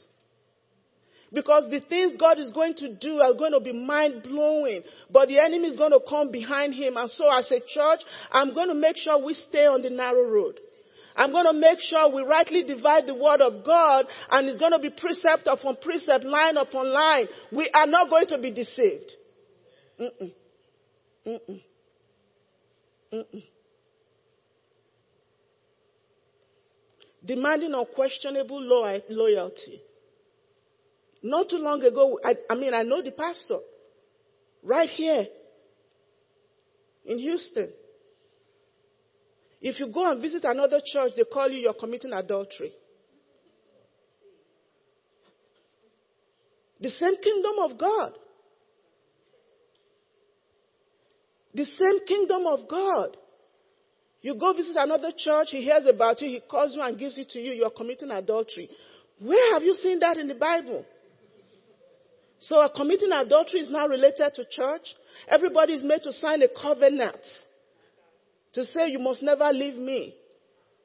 [1.32, 5.28] Because the things God is going to do are going to be mind blowing, but
[5.28, 6.96] the enemy is going to come behind him.
[6.96, 10.28] And so as a church, I'm going to make sure we stay on the narrow
[10.28, 10.60] road.
[11.16, 14.72] I'm going to make sure we rightly divide the word of God and it's going
[14.72, 17.26] to be precept upon precept, line upon line.
[17.50, 19.12] We are not going to be deceived.
[20.00, 20.32] Mm-mm.
[21.26, 21.60] Mm-mm.
[23.12, 23.44] Mm-mm.
[27.24, 28.60] Demanding unquestionable
[29.08, 29.82] loyalty.
[31.22, 33.58] Not too long ago, I, I mean, I know the pastor
[34.62, 35.26] right here
[37.04, 37.70] in Houston.
[39.60, 42.72] If you go and visit another church, they call you you're committing adultery.
[46.80, 48.12] The same kingdom of God.
[51.54, 53.16] The same kingdom of God.
[54.20, 57.28] You go visit another church, he hears about you, he calls you and gives it
[57.30, 58.68] to you, you're committing adultery.
[59.20, 60.84] Where have you seen that in the Bible?
[62.42, 64.82] So committing adultery is now related to church.
[65.28, 67.20] Everybody is made to sign a covenant
[68.54, 70.14] to say you must never leave me.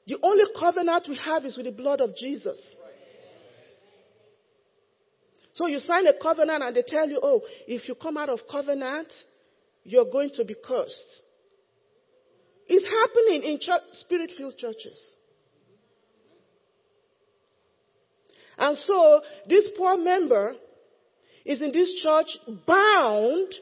[0.05, 2.59] The only covenant we have is with the blood of Jesus.
[5.53, 8.39] So you sign a covenant and they tell you, oh, if you come out of
[8.49, 9.11] covenant,
[9.83, 11.21] you're going to be cursed.
[12.67, 15.01] It's happening in church, spirit-filled churches.
[18.59, 20.55] And so this poor member
[21.47, 22.27] is in this church
[22.67, 23.53] bound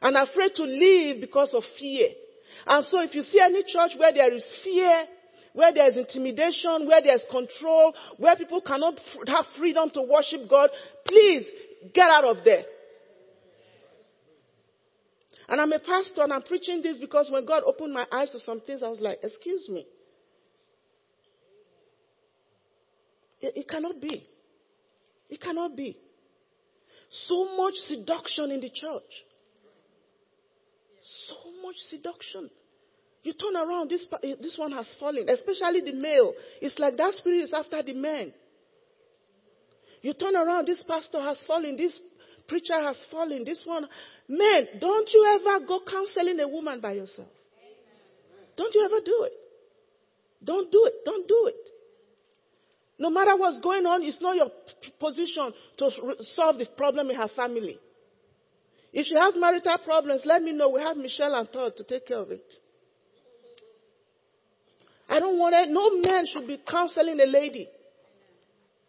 [0.00, 2.08] and afraid to leave because of fear.
[2.66, 5.04] And so if you see any church where there is fear,
[5.52, 10.48] where there is intimidation, where there is control, where people cannot have freedom to worship
[10.48, 10.70] God,
[11.04, 11.46] please
[11.92, 12.64] get out of there.
[15.48, 18.40] And I'm a pastor and I'm preaching this because when God opened my eyes to
[18.40, 19.86] some things, I was like, excuse me.
[23.40, 24.26] It, it cannot be.
[25.28, 25.96] It cannot be.
[27.10, 29.24] So much seduction in the church.
[31.28, 32.50] So much seduction.
[33.22, 36.34] You turn around, this, eh, this one has fallen, especially the male.
[36.60, 38.32] It's like that spirit is after the men.
[40.02, 41.98] You turn around, this pastor has fallen, this
[42.46, 43.86] preacher has fallen, this one.
[44.28, 47.28] Men, don't you ever go counseling a woman by yourself.
[48.56, 49.32] Don't you ever do it.
[50.44, 51.04] Don't do it.
[51.04, 51.70] Don't do it.
[52.98, 54.50] No matter what's going on, it's not your
[54.98, 57.78] position to solve the problem in her family.
[58.92, 60.70] If she has marital problems, let me know.
[60.70, 62.54] We have Michelle and Todd to take care of it.
[65.08, 65.70] I don't want it.
[65.70, 67.68] No man should be counseling a lady.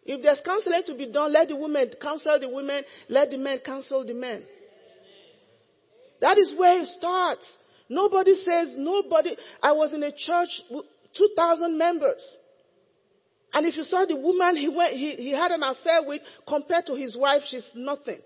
[0.04, 3.60] If there's counseling to be done, let the women counsel the women, let the men
[3.64, 4.42] counsel the men.
[6.20, 7.56] That is where it starts.
[7.88, 9.36] Nobody says, nobody.
[9.62, 12.38] I was in a church, with 2,000 members.
[13.52, 16.86] And if you saw the woman he, went, he, he had an affair with, compared
[16.86, 18.20] to his wife, she's nothing.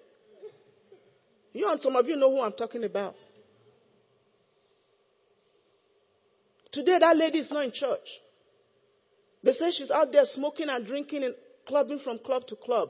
[1.52, 3.14] You and some of you know who I'm talking about.
[6.72, 8.06] Today, that lady is not in church.
[9.42, 11.34] They say she's out there smoking and drinking and
[11.66, 12.88] clubbing from club to club.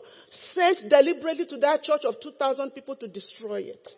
[0.54, 3.88] Sent deliberately to that church of 2,000 people to destroy it.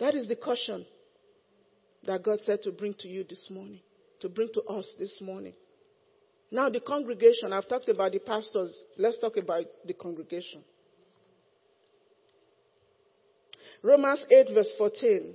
[0.00, 0.84] That is the caution
[2.06, 3.80] that God said to bring to you this morning,
[4.20, 5.54] to bring to us this morning.
[6.50, 8.72] Now, the congregation, I've talked about the pastors.
[8.96, 10.62] Let's talk about the congregation.
[13.82, 15.34] Romans 8, verse 14.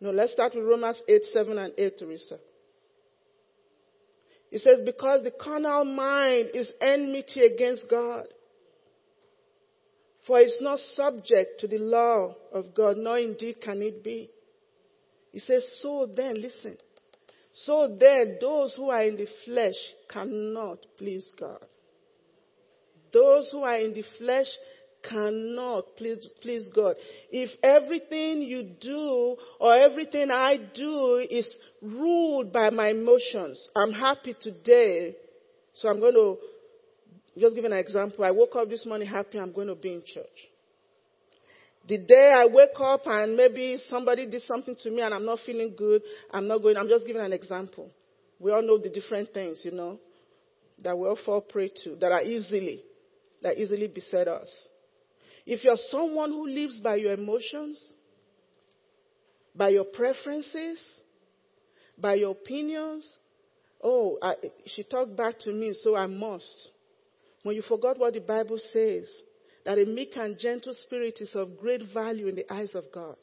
[0.00, 2.38] No, let's start with Romans 8, 7 and 8, Teresa.
[4.50, 8.26] It says, Because the carnal mind is enmity against God.
[10.26, 14.30] For it's not subject to the law of God, nor indeed can it be.
[15.34, 16.76] He says, So then, listen.
[17.52, 19.74] So then, those who are in the flesh
[20.08, 21.58] cannot please God.
[23.12, 24.46] Those who are in the flesh
[25.02, 26.94] cannot please, please God.
[27.32, 34.36] If everything you do or everything I do is ruled by my emotions, I'm happy
[34.40, 35.16] today,
[35.74, 36.38] so I'm going to
[37.40, 38.24] just give an example.
[38.24, 40.53] I woke up this morning happy I'm going to be in church.
[41.86, 45.40] The day I wake up and maybe somebody did something to me and I'm not
[45.44, 47.90] feeling good, I'm not going, I'm just giving an example.
[48.38, 49.98] We all know the different things, you know,
[50.82, 52.82] that we all fall prey to, that are easily,
[53.42, 54.50] that easily beset us.
[55.46, 57.78] If you're someone who lives by your emotions,
[59.54, 60.82] by your preferences,
[61.98, 63.06] by your opinions,
[63.82, 64.34] oh, I,
[64.66, 66.70] she talked back to me, so I must.
[67.42, 69.06] When you forgot what the Bible says,
[69.64, 73.16] that a meek and gentle spirit is of great value in the eyes of God.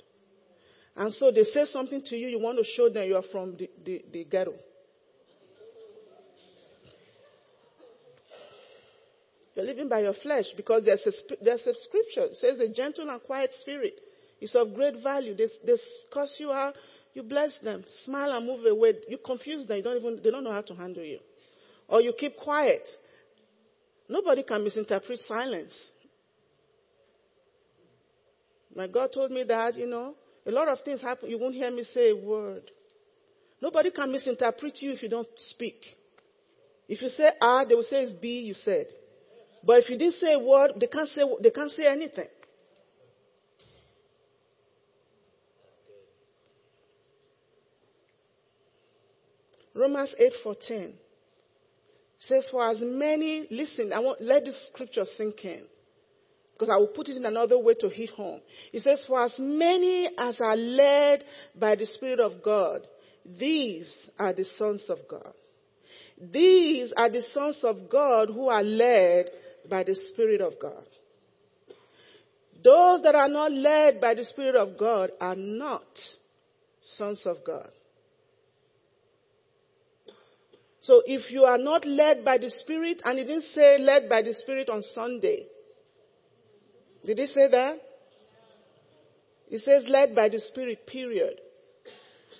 [0.96, 3.56] And so they say something to you, you want to show them you are from
[3.58, 4.54] the, the, the ghetto.
[9.56, 12.32] You're living by your flesh because there's a, there's a scripture.
[12.32, 13.94] It says a gentle and quiet spirit
[14.40, 15.36] is of great value.
[15.36, 15.74] They, they
[16.12, 16.74] curse you out,
[17.14, 18.94] you bless them, smile and move away.
[19.08, 21.20] You confuse them, you don't even, they don't know how to handle you.
[21.88, 22.88] Or you keep quiet.
[24.08, 25.74] Nobody can misinterpret silence.
[28.76, 30.16] My God told me that, you know,
[30.46, 31.30] a lot of things happen.
[31.30, 32.64] You won't hear me say a word.
[33.62, 35.86] Nobody can misinterpret you if you don't speak.
[36.88, 38.88] If you say R, they will say it's B, you said.
[39.64, 42.28] But if you didn't say a word, they can't say, they can't say anything.
[49.74, 50.94] Romans 8:14
[52.20, 55.66] says, "For as many listen, I want let this scripture sink in,
[56.62, 58.40] because I will put it in another way to hit home.
[58.72, 62.88] It says, "For as many as are led by the Spirit of God,
[63.26, 65.34] these are the sons of God.
[66.20, 69.32] These are the sons of God who are led
[69.68, 70.86] by the Spirit of God.
[72.62, 75.88] Those that are not led by the Spirit of God are not
[76.84, 77.72] sons of God.
[80.82, 84.22] So if you are not led by the Spirit, and he didn't say led by
[84.22, 85.48] the Spirit on Sunday.
[87.06, 87.78] Did he say that?
[89.50, 91.40] He says led by the Spirit, period.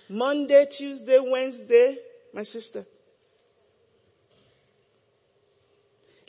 [0.10, 1.98] Monday, Tuesday, Wednesday,
[2.34, 2.86] my sister.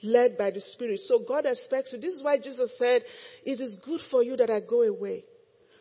[0.02, 1.00] led by the Spirit.
[1.06, 2.00] So God expects you.
[2.00, 3.02] This is why Jesus said,
[3.44, 5.24] It is good for you that I go away.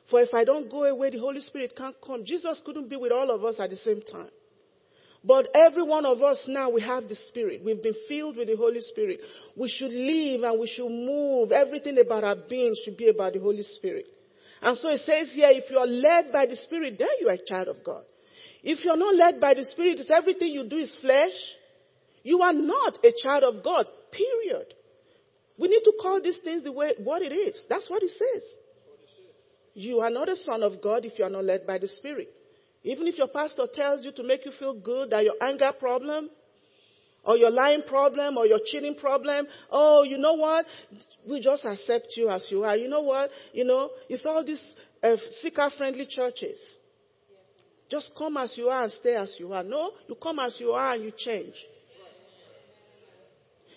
[0.09, 2.23] For if I don't go away, the Holy Spirit can't come.
[2.25, 4.29] Jesus couldn't be with all of us at the same time.
[5.23, 7.61] But every one of us now, we have the Spirit.
[7.63, 9.19] We've been filled with the Holy Spirit.
[9.55, 11.51] We should live and we should move.
[11.51, 14.05] Everything about our being should be about the Holy Spirit.
[14.61, 17.45] And so it says here, if you're led by the Spirit, then you are a
[17.45, 18.03] child of God.
[18.63, 21.33] If you're not led by the Spirit, it's everything you do is flesh.
[22.23, 23.85] You are not a child of God.
[24.11, 24.73] Period.
[25.57, 27.63] We need to call these things the way what it is.
[27.69, 28.43] That's what it says.
[29.73, 32.29] You are not a son of God if you are not led by the Spirit.
[32.83, 36.29] Even if your pastor tells you to make you feel good that your anger problem,
[37.23, 40.65] or your lying problem, or your cheating problem, oh, you know what?
[41.29, 42.75] We just accept you as you are.
[42.75, 43.29] You know what?
[43.53, 44.61] You know, it's all these
[45.03, 46.59] uh, seeker friendly churches.
[47.91, 49.63] Just come as you are and stay as you are.
[49.63, 51.53] No, you come as you are and you change.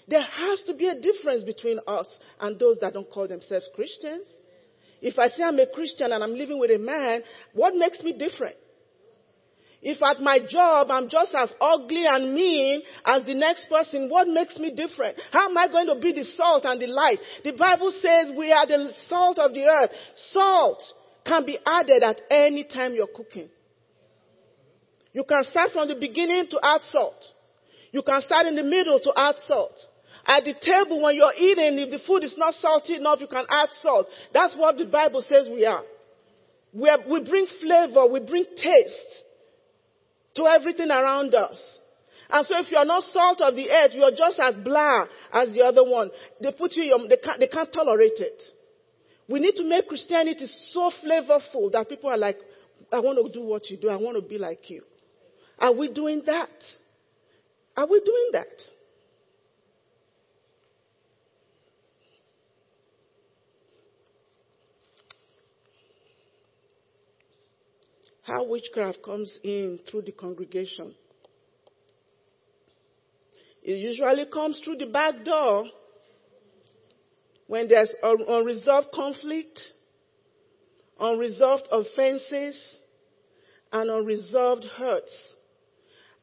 [0.07, 2.07] There has to be a difference between us
[2.41, 4.27] and those that don't call themselves Christians.
[5.03, 8.13] If I say I'm a Christian and I'm living with a man, what makes me
[8.13, 8.57] different?
[9.85, 14.27] If at my job I'm just as ugly and mean as the next person, what
[14.27, 15.19] makes me different?
[15.31, 17.19] How am I going to be the salt and the light?
[17.45, 19.91] The Bible says we are the salt of the earth.
[20.33, 20.83] Salt
[21.27, 23.51] can be added at any time you're cooking.
[25.13, 27.23] You can start from the beginning to add salt.
[27.93, 29.79] You can start in the middle to add salt.
[30.27, 33.45] At the table when you're eating, if the food is not salty enough, you can
[33.51, 34.07] add salt.
[34.33, 35.85] That's what the Bible says we are.
[36.73, 39.24] We, are, we bring flavor, we bring taste
[40.37, 41.79] to everything around us.
[42.31, 45.63] And so if you're not salt of the earth, you're just as blah as the
[45.63, 46.11] other one.
[46.41, 48.43] They put you, they can't, they can't tolerate it.
[49.29, 52.39] We need to make Christianity so flavorful that people are like,
[52.93, 53.89] I want to do what you do.
[53.89, 54.83] I want to be like you.
[55.59, 56.51] Are we doing that?
[57.77, 58.74] Are we doing that?
[68.25, 70.95] How witchcraft comes in through the congregation.
[73.63, 75.65] It usually comes through the back door
[77.47, 79.61] when there's unresolved conflict,
[80.99, 82.79] unresolved offenses,
[83.73, 85.35] and unresolved hurts.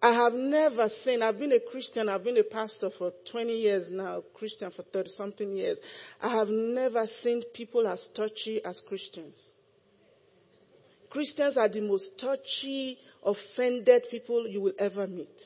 [0.01, 3.87] I have never seen, I've been a Christian, I've been a pastor for 20 years
[3.91, 5.77] now, Christian for 30 something years.
[6.19, 9.37] I have never seen people as touchy as Christians.
[11.11, 15.41] Christians are the most touchy, offended people you will ever meet.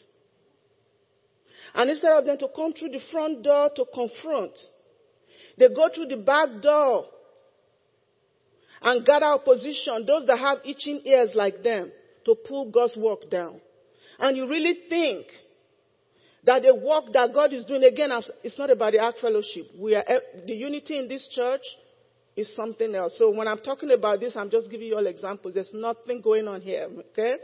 [1.73, 4.53] And instead of them to come through the front door to confront,
[5.57, 7.07] they go through the back door
[8.81, 11.91] and gather opposition, those that have itching ears like them,
[12.25, 13.59] to pull God's work down.
[14.19, 15.25] And you really think
[16.43, 18.11] that the work that God is doing, again,
[18.43, 19.71] it's not about the Ark Fellowship.
[19.77, 21.63] We are, eh, the unity in this church
[22.35, 23.15] is something else.
[23.17, 25.53] So when I'm talking about this, I'm just giving you all examples.
[25.53, 27.35] There's nothing going on here, okay?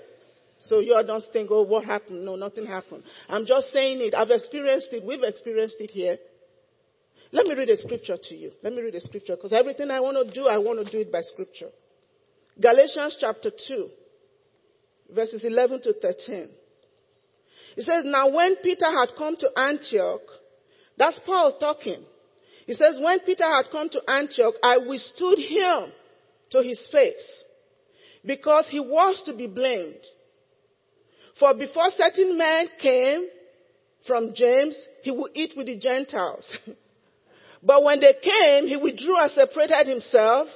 [0.60, 2.26] So you all don't think, oh, what happened?
[2.26, 3.04] No, nothing happened.
[3.30, 4.14] I'm just saying it.
[4.14, 5.04] I've experienced it.
[5.04, 6.18] We've experienced it here.
[7.32, 8.52] Let me read a scripture to you.
[8.62, 11.00] Let me read a scripture because everything I want to do, I want to do
[11.00, 11.70] it by scripture.
[12.60, 13.88] Galatians chapter 2,
[15.16, 16.50] verses 11 to 13.
[17.78, 20.22] It says, Now when Peter had come to Antioch,
[20.98, 22.04] that's Paul talking.
[22.72, 25.92] He says, When Peter had come to Antioch, I withstood him
[26.52, 27.44] to his face
[28.26, 30.00] because he was to be blamed.
[31.38, 33.28] For before certain men came
[34.08, 36.50] from James, he would eat with the Gentiles.
[37.62, 40.48] but when they came, he withdrew and separated himself,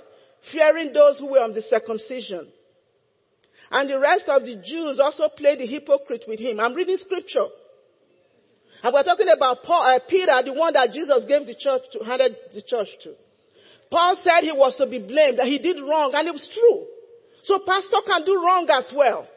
[0.54, 2.48] fearing those who were of the circumcision.
[3.70, 6.62] And the rest of the Jews also played the hypocrite with him.
[6.62, 7.48] I'm reading scripture.
[8.84, 12.04] And we're talking about Paul, uh, Peter, the one that Jesus gave the church to,
[12.04, 13.14] handed the church to.
[13.90, 16.86] Paul said he was to be blamed, that he did wrong, and it was true.
[17.44, 19.28] So pastor can do wrong as well.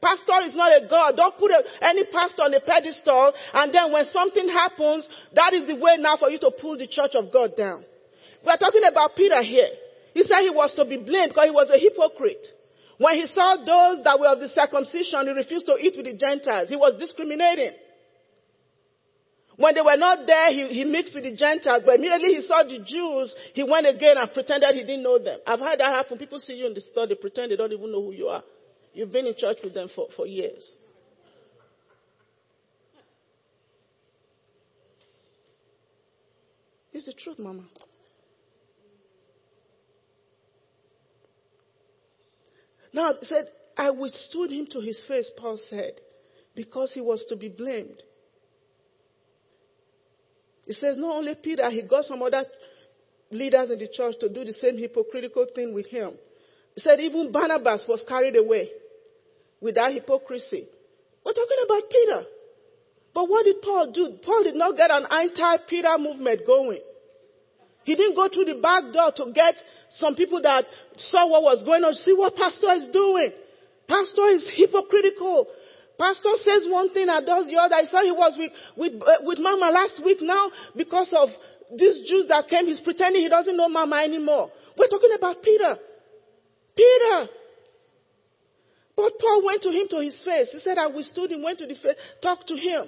[0.00, 1.16] Pastor is not a God.
[1.16, 5.66] Don't put a, any pastor on a pedestal and then when something happens, that is
[5.66, 7.84] the way now for you to pull the church of God down.
[8.46, 9.70] We're talking about Peter here.
[10.14, 12.46] He said he was to be blamed because he was a hypocrite.
[12.98, 16.14] When he saw those that were of the circumcision, he refused to eat with the
[16.14, 16.68] Gentiles.
[16.68, 17.74] He was discriminating.
[19.58, 22.62] When they were not there, he, he mixed with the Gentiles, but immediately he saw
[22.62, 25.40] the Jews, he went again and pretended he didn't know them.
[25.44, 26.16] I've had that happen.
[26.16, 28.44] People see you in the store, they pretend they don't even know who you are.
[28.94, 30.76] You've been in church with them for, for years.
[36.92, 37.64] It's the truth, Mama.
[42.92, 45.94] Now, said, I withstood him to his face, Paul said,
[46.54, 48.04] because he was to be blamed.
[50.68, 52.44] He says not only Peter, he got some other
[53.30, 56.12] leaders in the church to do the same hypocritical thing with him.
[56.74, 58.68] He said even Barnabas was carried away
[59.62, 60.68] with that hypocrisy.
[61.24, 62.22] We're talking about Peter.
[63.14, 64.18] But what did Paul do?
[64.22, 66.80] Paul did not get an anti-Peter movement going.
[67.84, 69.54] He didn't go through the back door to get
[69.88, 70.66] some people that
[70.96, 73.32] saw what was going on, see what pastor is doing.
[73.88, 75.46] Pastor is hypocritical.
[75.98, 77.74] Pastor says one thing and does the other.
[77.74, 81.28] I saw he was with, with, uh, with Mama last week now because of
[81.76, 82.66] these Jews that came.
[82.66, 84.50] He's pretending he doesn't know Mama anymore.
[84.76, 85.76] We're talking about Peter.
[86.76, 87.28] Peter.
[88.96, 90.50] But Paul went to him to his face.
[90.52, 92.86] He said, I withstood him, went to the face, talked to him.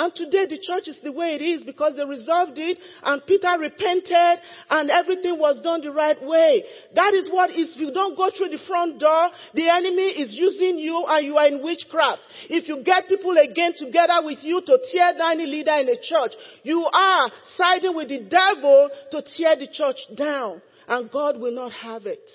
[0.00, 3.52] And today the church is the way it is because they resolved it and Peter
[3.60, 4.40] repented
[4.70, 6.64] and everything was done the right way.
[6.94, 10.32] That is what is, if you don't go through the front door, the enemy is
[10.32, 12.22] using you and you are in witchcraft.
[12.48, 16.00] If you get people again together with you to tear down a leader in a
[16.00, 16.32] church,
[16.62, 21.72] you are siding with the devil to tear the church down and God will not
[21.72, 22.26] have it.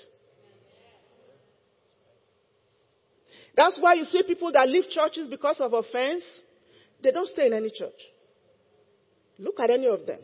[3.56, 6.22] That's why you see people that leave churches because of offense.
[7.02, 8.00] They don't stay in any church.
[9.38, 10.20] Look at any of them.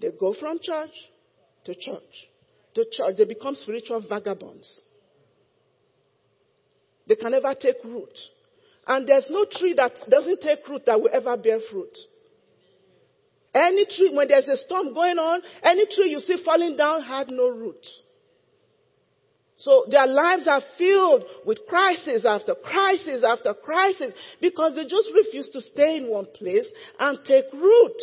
[0.00, 0.90] They go from church
[1.64, 2.28] to church
[2.74, 3.16] to church.
[3.16, 4.82] They become spiritual vagabonds.
[7.06, 8.16] They can never take root.
[8.86, 11.96] And there's no tree that doesn't take root that will ever bear fruit.
[13.54, 17.30] Any tree, when there's a storm going on, any tree you see falling down had
[17.30, 17.86] no root.
[19.64, 25.48] So their lives are filled with crisis after crisis after crisis because they just refuse
[25.54, 26.66] to stay in one place
[26.98, 27.96] and take root.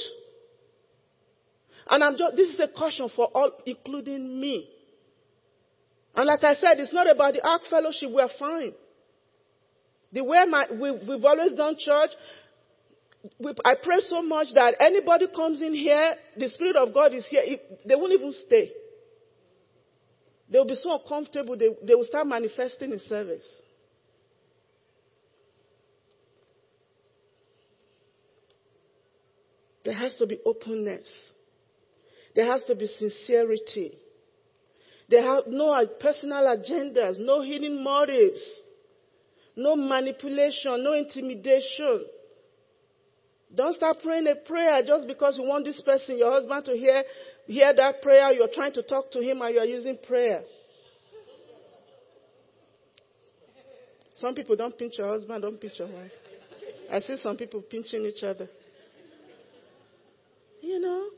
[1.88, 4.72] And I'm just, this is a caution for all, including me.
[6.16, 8.10] And like I said, it's not about the Ark Fellowship.
[8.12, 8.74] We're fine.
[10.12, 12.10] The way my, we, we've always done church,
[13.40, 17.28] we, I pray so much that anybody comes in here, the Spirit of God is
[17.30, 17.44] here,
[17.86, 18.72] they won't even stay.
[20.52, 23.48] They'll be so uncomfortable, they, they will start manifesting in service.
[29.86, 31.10] There has to be openness.
[32.36, 33.98] There has to be sincerity.
[35.10, 38.42] There have no personal agendas, no hidden motives,
[39.56, 42.06] no manipulation, no intimidation.
[43.54, 47.04] Don't start praying a prayer just because you want this person, your husband, to hear
[47.48, 50.44] hear that prayer, you're trying to talk to him and you're using prayer.
[54.16, 56.12] Some people don't pinch your husband, don't pinch your wife.
[56.92, 58.48] I see some people pinching each other.
[60.62, 61.10] You know?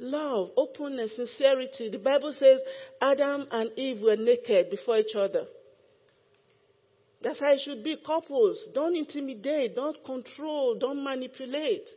[0.00, 1.90] Love, openness, sincerity.
[1.90, 2.60] The Bible says
[3.00, 5.44] Adam and Eve were naked before each other.
[7.22, 7.96] That's how it should be.
[8.04, 11.88] Couples, don't intimidate, don't control, don't manipulate.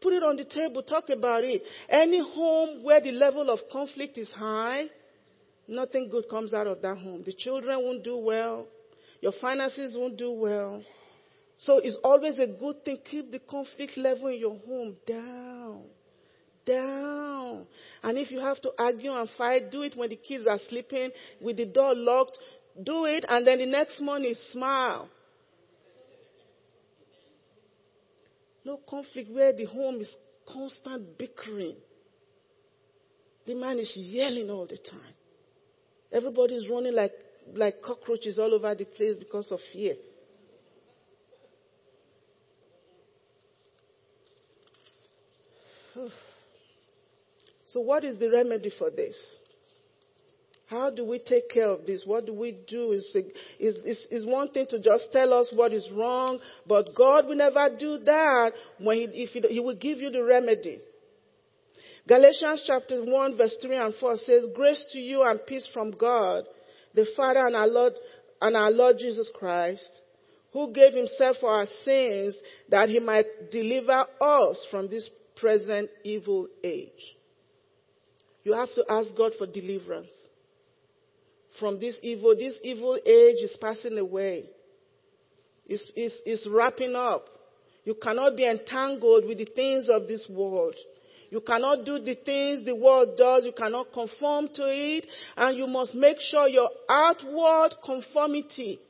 [0.00, 1.62] Put it on the table, talk about it.
[1.88, 4.84] Any home where the level of conflict is high,
[5.68, 7.22] nothing good comes out of that home.
[7.24, 8.66] The children won't do well,
[9.20, 10.82] your finances won't do well.
[11.58, 12.98] So it's always a good thing.
[13.10, 15.82] Keep the conflict level in your home down.
[16.64, 17.66] down.
[18.02, 21.10] And if you have to argue and fight, do it when the kids are sleeping
[21.38, 22.38] with the door locked.
[22.82, 25.08] Do it and then the next morning smile.
[28.64, 30.14] No conflict where the home is
[30.46, 31.76] constant bickering.
[33.46, 35.14] The man is yelling all the time.
[36.12, 37.12] Everybody's running like,
[37.54, 39.94] like cockroaches all over the place because of fear.
[47.72, 49.14] So, what is the remedy for this?
[50.70, 52.04] How do we take care of this?
[52.06, 52.92] What do we do?
[52.92, 53.04] Is,
[53.58, 57.70] is, is one thing to just tell us what is wrong, but God will never
[57.76, 60.78] do that when he, if he, he will give you the remedy.
[62.06, 66.44] Galatians chapter 1 verse 3 and 4 says, Grace to you and peace from God,
[66.94, 67.94] the Father and our Lord,
[68.40, 69.90] and our Lord Jesus Christ,
[70.52, 72.36] who gave himself for our sins
[72.68, 77.16] that he might deliver us from this present evil age.
[78.44, 80.12] You have to ask God for deliverance
[81.60, 82.34] from this evil.
[82.36, 84.46] This evil age is passing away.
[85.66, 87.28] It's, it's, it's wrapping up.
[87.84, 90.74] You cannot be entangled with the things of this world.
[91.30, 93.44] You cannot do the things the world does.
[93.44, 95.06] You cannot conform to it.
[95.36, 98.80] And you must make sure your outward conformity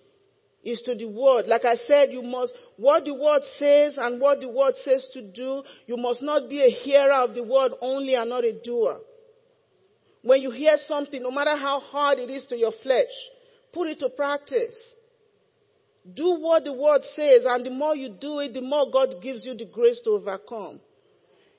[0.64, 1.47] is to the word.
[1.47, 5.23] Like I said, you must, what the word says and what the word says to
[5.23, 9.01] do, you must not be a hearer of the word only and not a doer.
[10.23, 13.11] When you hear something, no matter how hard it is to your flesh,
[13.73, 14.77] put it to practice.
[16.14, 19.45] Do what the word says, and the more you do it, the more God gives
[19.45, 20.81] you the grace to overcome.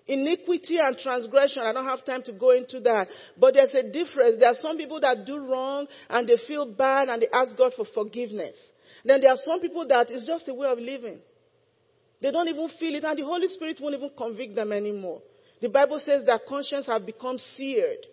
[0.07, 3.07] Iniquity and transgression, I don't have time to go into that.
[3.39, 4.39] But there's a difference.
[4.39, 7.74] There are some people that do wrong and they feel bad and they ask God
[7.76, 8.59] for forgiveness.
[9.05, 11.20] Then there are some people that it's just a way of living.
[12.22, 15.22] They don't even feel it and the Holy Spirit won't even convict them anymore.
[15.62, 18.05] The Bible says that conscience have become seared.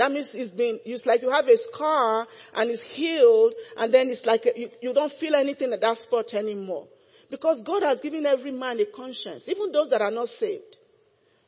[0.00, 4.08] That means it's been, it's like you have a scar and it's healed and then
[4.08, 6.86] it's like you, you don't feel anything at that spot anymore.
[7.30, 10.69] Because God has given every man a conscience, even those that are not saved.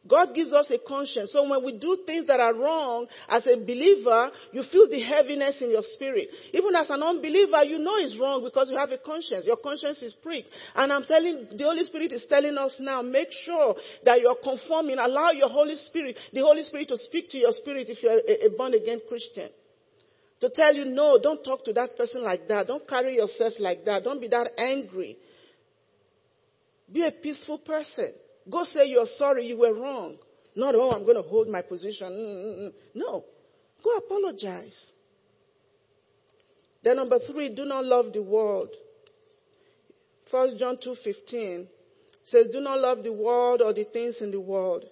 [0.06, 1.32] God gives us a conscience.
[1.32, 5.62] So when we do things that are wrong, as a believer, you feel the heaviness
[5.62, 6.28] in your spirit.
[6.52, 9.46] Even as an unbeliever, you know it's wrong because you have a conscience.
[9.46, 10.48] Your conscience is pricked.
[10.74, 14.98] And I'm telling, the Holy Spirit is telling us now, make sure that you're conforming.
[14.98, 18.46] Allow your Holy Spirit, the Holy Spirit to speak to your spirit if you're a,
[18.46, 19.50] a born again Christian.
[20.40, 22.66] To tell you, no, don't talk to that person like that.
[22.66, 24.02] Don't carry yourself like that.
[24.02, 25.16] Don't be that angry.
[26.92, 28.12] Be a peaceful person.
[28.50, 30.16] Go say you're sorry, you were wrong.
[30.54, 32.08] Not, oh, I'm going to hold my position.
[32.08, 32.72] Mm-mm-mm.
[32.94, 33.24] No.
[33.82, 34.92] Go apologize.
[36.82, 38.68] Then number three, do not love the world.
[40.30, 41.66] First John 2.15
[42.24, 44.84] says, do not love the world or the things in the world.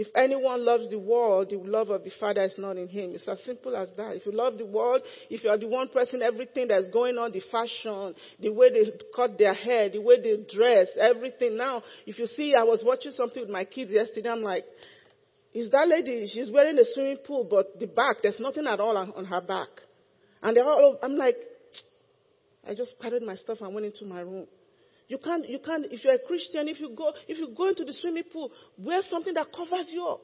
[0.00, 3.10] If anyone loves the world, the love of the Father is not in him.
[3.12, 4.16] It's as simple as that.
[4.16, 7.32] If you love the world, if you are the one person, everything that's going on,
[7.32, 11.58] the fashion, the way they cut their hair, the way they dress, everything.
[11.58, 14.64] Now, if you see, I was watching something with my kids yesterday, I'm like,
[15.52, 18.96] is that lady, she's wearing a swimming pool, but the back, there's nothing at all
[18.96, 19.68] on, on her back.
[20.42, 21.36] And they're all, I'm like,
[22.66, 24.46] I just patted my stuff and went into my room.
[25.10, 27.84] You can't, you can't, if you're a Christian, if you go, if you go into
[27.84, 30.20] the swimming pool, wear something that covers you up.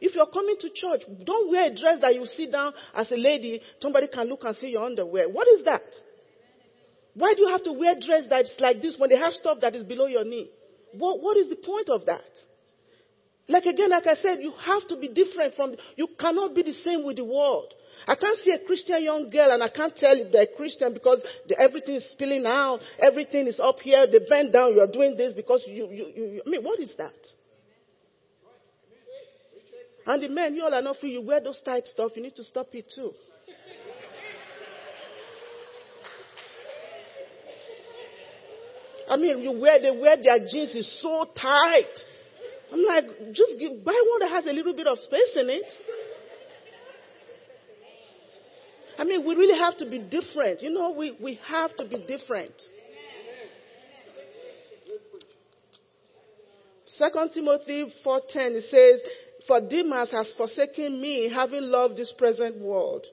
[0.00, 3.16] If you're coming to church, don't wear a dress that you sit down as a
[3.16, 5.28] lady, somebody can look and see your underwear.
[5.28, 5.84] What is that?
[7.14, 9.76] Why do you have to wear dress that's like this when they have stuff that
[9.76, 10.50] is below your knee?
[10.94, 12.26] What, what is the point of that?
[13.46, 16.72] Like again, like I said, you have to be different from, you cannot be the
[16.72, 17.72] same with the world.
[18.06, 21.20] I can't see a Christian young girl and I can't tell if they're Christian because
[21.48, 25.34] the, everything is spilling out, everything is up here, they bend down, you're doing this
[25.34, 27.14] because you, you, you, you I mean, what is that?
[30.06, 32.36] And the men, you all are not free, you wear those tight stuff, you need
[32.36, 33.10] to stop it too.
[39.10, 41.84] I mean, you wear, they wear their jeans is so tight.
[42.72, 45.64] I'm like, just give, buy one that has a little bit of space in it.
[48.98, 50.60] I mean, we really have to be different.
[50.60, 52.52] You know, we, we have to be different.
[56.88, 59.00] Second Timothy 4.10, it says,
[59.46, 63.06] For Demas has forsaken me, having loved this present world.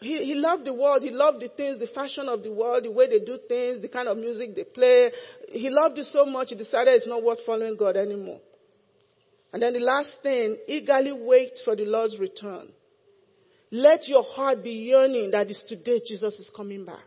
[0.00, 1.02] He, he loved the world.
[1.02, 3.88] He loved the things, the fashion of the world, the way they do things, the
[3.88, 5.10] kind of music they play.
[5.50, 8.40] He loved it so much, he decided it's not worth following God anymore.
[9.52, 12.72] And then the last thing, eagerly wait for the Lord's return.
[13.74, 17.00] Let your heart be yearning that is today Jesus is coming back.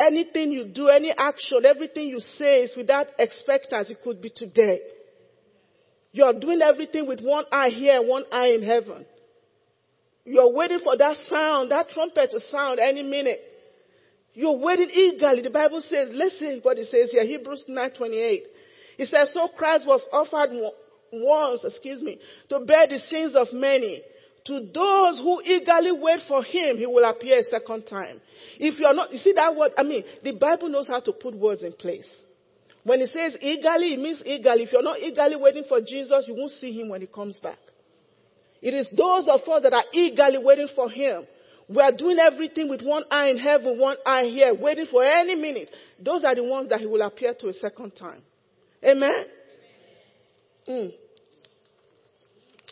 [0.00, 3.92] Anything you do, any action, everything you say is without expectancy.
[3.92, 4.80] It could be today.
[6.10, 9.06] You're doing everything with one eye here, one eye in heaven.
[10.24, 13.40] You're waiting for that sound, that trumpet to sound any minute.
[14.34, 15.40] You're waiting eagerly.
[15.40, 18.40] The Bible says, listen what it says here, Hebrews 9:28.
[18.98, 20.50] It says, so Christ was offered
[21.12, 24.02] once, excuse me, to bear the sins of many.
[24.46, 28.20] To those who eagerly wait for him, he will appear a second time.
[28.58, 31.34] If you're not, you see that word, I mean, the Bible knows how to put
[31.34, 32.08] words in place.
[32.84, 34.62] When it says eagerly, it means eagerly.
[34.62, 37.58] If you're not eagerly waiting for Jesus, you won't see him when he comes back.
[38.62, 41.26] It is those of us that are eagerly waiting for him.
[41.68, 45.34] We are doing everything with one eye in heaven, one eye here, waiting for any
[45.34, 45.70] minute.
[45.98, 48.22] Those are the ones that he will appear to a second time.
[48.84, 49.24] Amen?
[50.68, 50.92] Mm.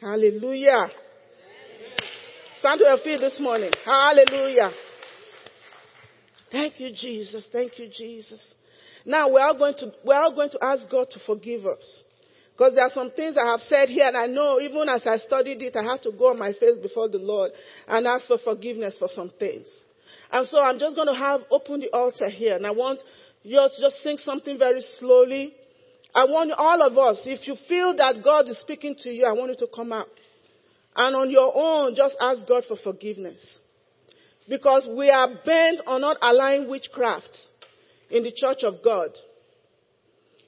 [0.00, 0.90] Hallelujah.
[2.64, 3.70] Stand to your feet this morning.
[3.84, 4.70] Hallelujah.
[6.50, 7.46] Thank you, Jesus.
[7.52, 8.54] Thank you, Jesus.
[9.04, 12.04] Now we are going to, we are going to ask God to forgive us.
[12.52, 15.18] Because there are some things I have said here and I know even as I
[15.18, 17.50] studied it, I had to go on my face before the Lord
[17.86, 19.66] and ask for forgiveness for some things.
[20.32, 23.00] And so I'm just going to have open the altar here and I want
[23.42, 25.52] you to just sing something very slowly.
[26.14, 29.34] I want all of us, if you feel that God is speaking to you, I
[29.34, 30.08] want you to come out.
[30.97, 33.59] And on your own, just ask God for forgiveness.
[34.49, 37.36] Because we are bent on not allowing witchcraft
[38.11, 39.11] in the church of God.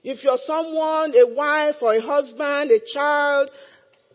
[0.05, 3.51] If you're someone, a wife or a husband, a child,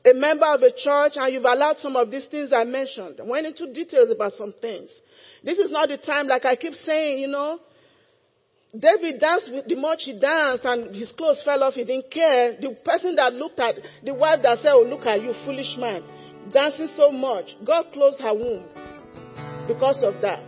[0.06, 3.24] a member of a church, and you've allowed some of these things I mentioned, I
[3.24, 4.90] went into details about some things.
[5.44, 7.60] This is not the time, like I keep saying, you know,
[8.72, 12.56] David danced with the much he danced and his clothes fell off, he didn't care.
[12.60, 16.04] The person that looked at, the wife that said, oh, look at you, foolish man,
[16.54, 18.66] dancing so much, God closed her womb
[19.68, 20.44] because of that.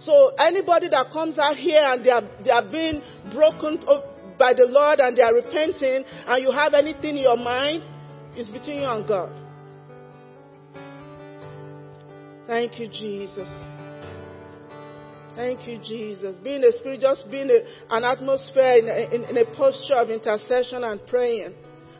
[0.00, 3.02] So anybody that comes out here and they are, they are being
[3.32, 3.78] broken
[4.38, 7.82] by the Lord and they are repenting and you have anything in your mind,
[8.34, 9.32] it's between you and God.
[12.46, 13.48] Thank you, Jesus.
[15.34, 16.36] Thank you, Jesus.
[16.36, 20.84] Being a spirit, just being a, an atmosphere in in, in a posture of intercession
[20.84, 21.54] and praying.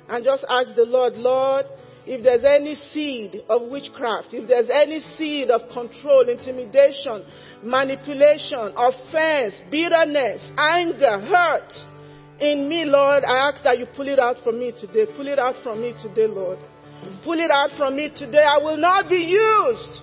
[0.08, 1.66] And just ask the Lord, Lord,
[2.06, 7.26] if there's any seed of witchcraft, if there's any seed of control, intimidation,
[7.64, 11.72] manipulation, offense, bitterness, anger, hurt
[12.38, 15.06] in me, Lord, I ask that you pull it out from me today.
[15.16, 16.58] Pull it out from me today, Lord.
[17.24, 18.44] Pull it out from me today.
[18.46, 20.02] I will not be used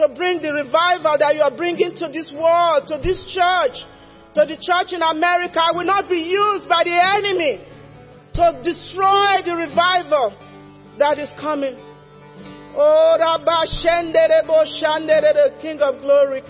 [0.00, 3.76] to bring the revival that you are bringing to this world, to this church,
[4.32, 5.60] to the church in America.
[5.60, 7.60] I will not be used by the enemy
[8.40, 10.32] to destroy the revival
[10.98, 11.76] that is coming.
[12.78, 16.42] Oh, Rabba Shendere Bo Shandere, the King of Glory.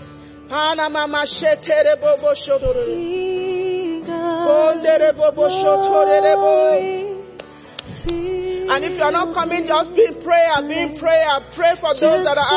[0.47, 2.87] Panama Mashetere Bobo Shodore.
[8.69, 11.39] And if you're not coming, just be in prayer, be in prayer.
[11.55, 12.51] Pray for those that are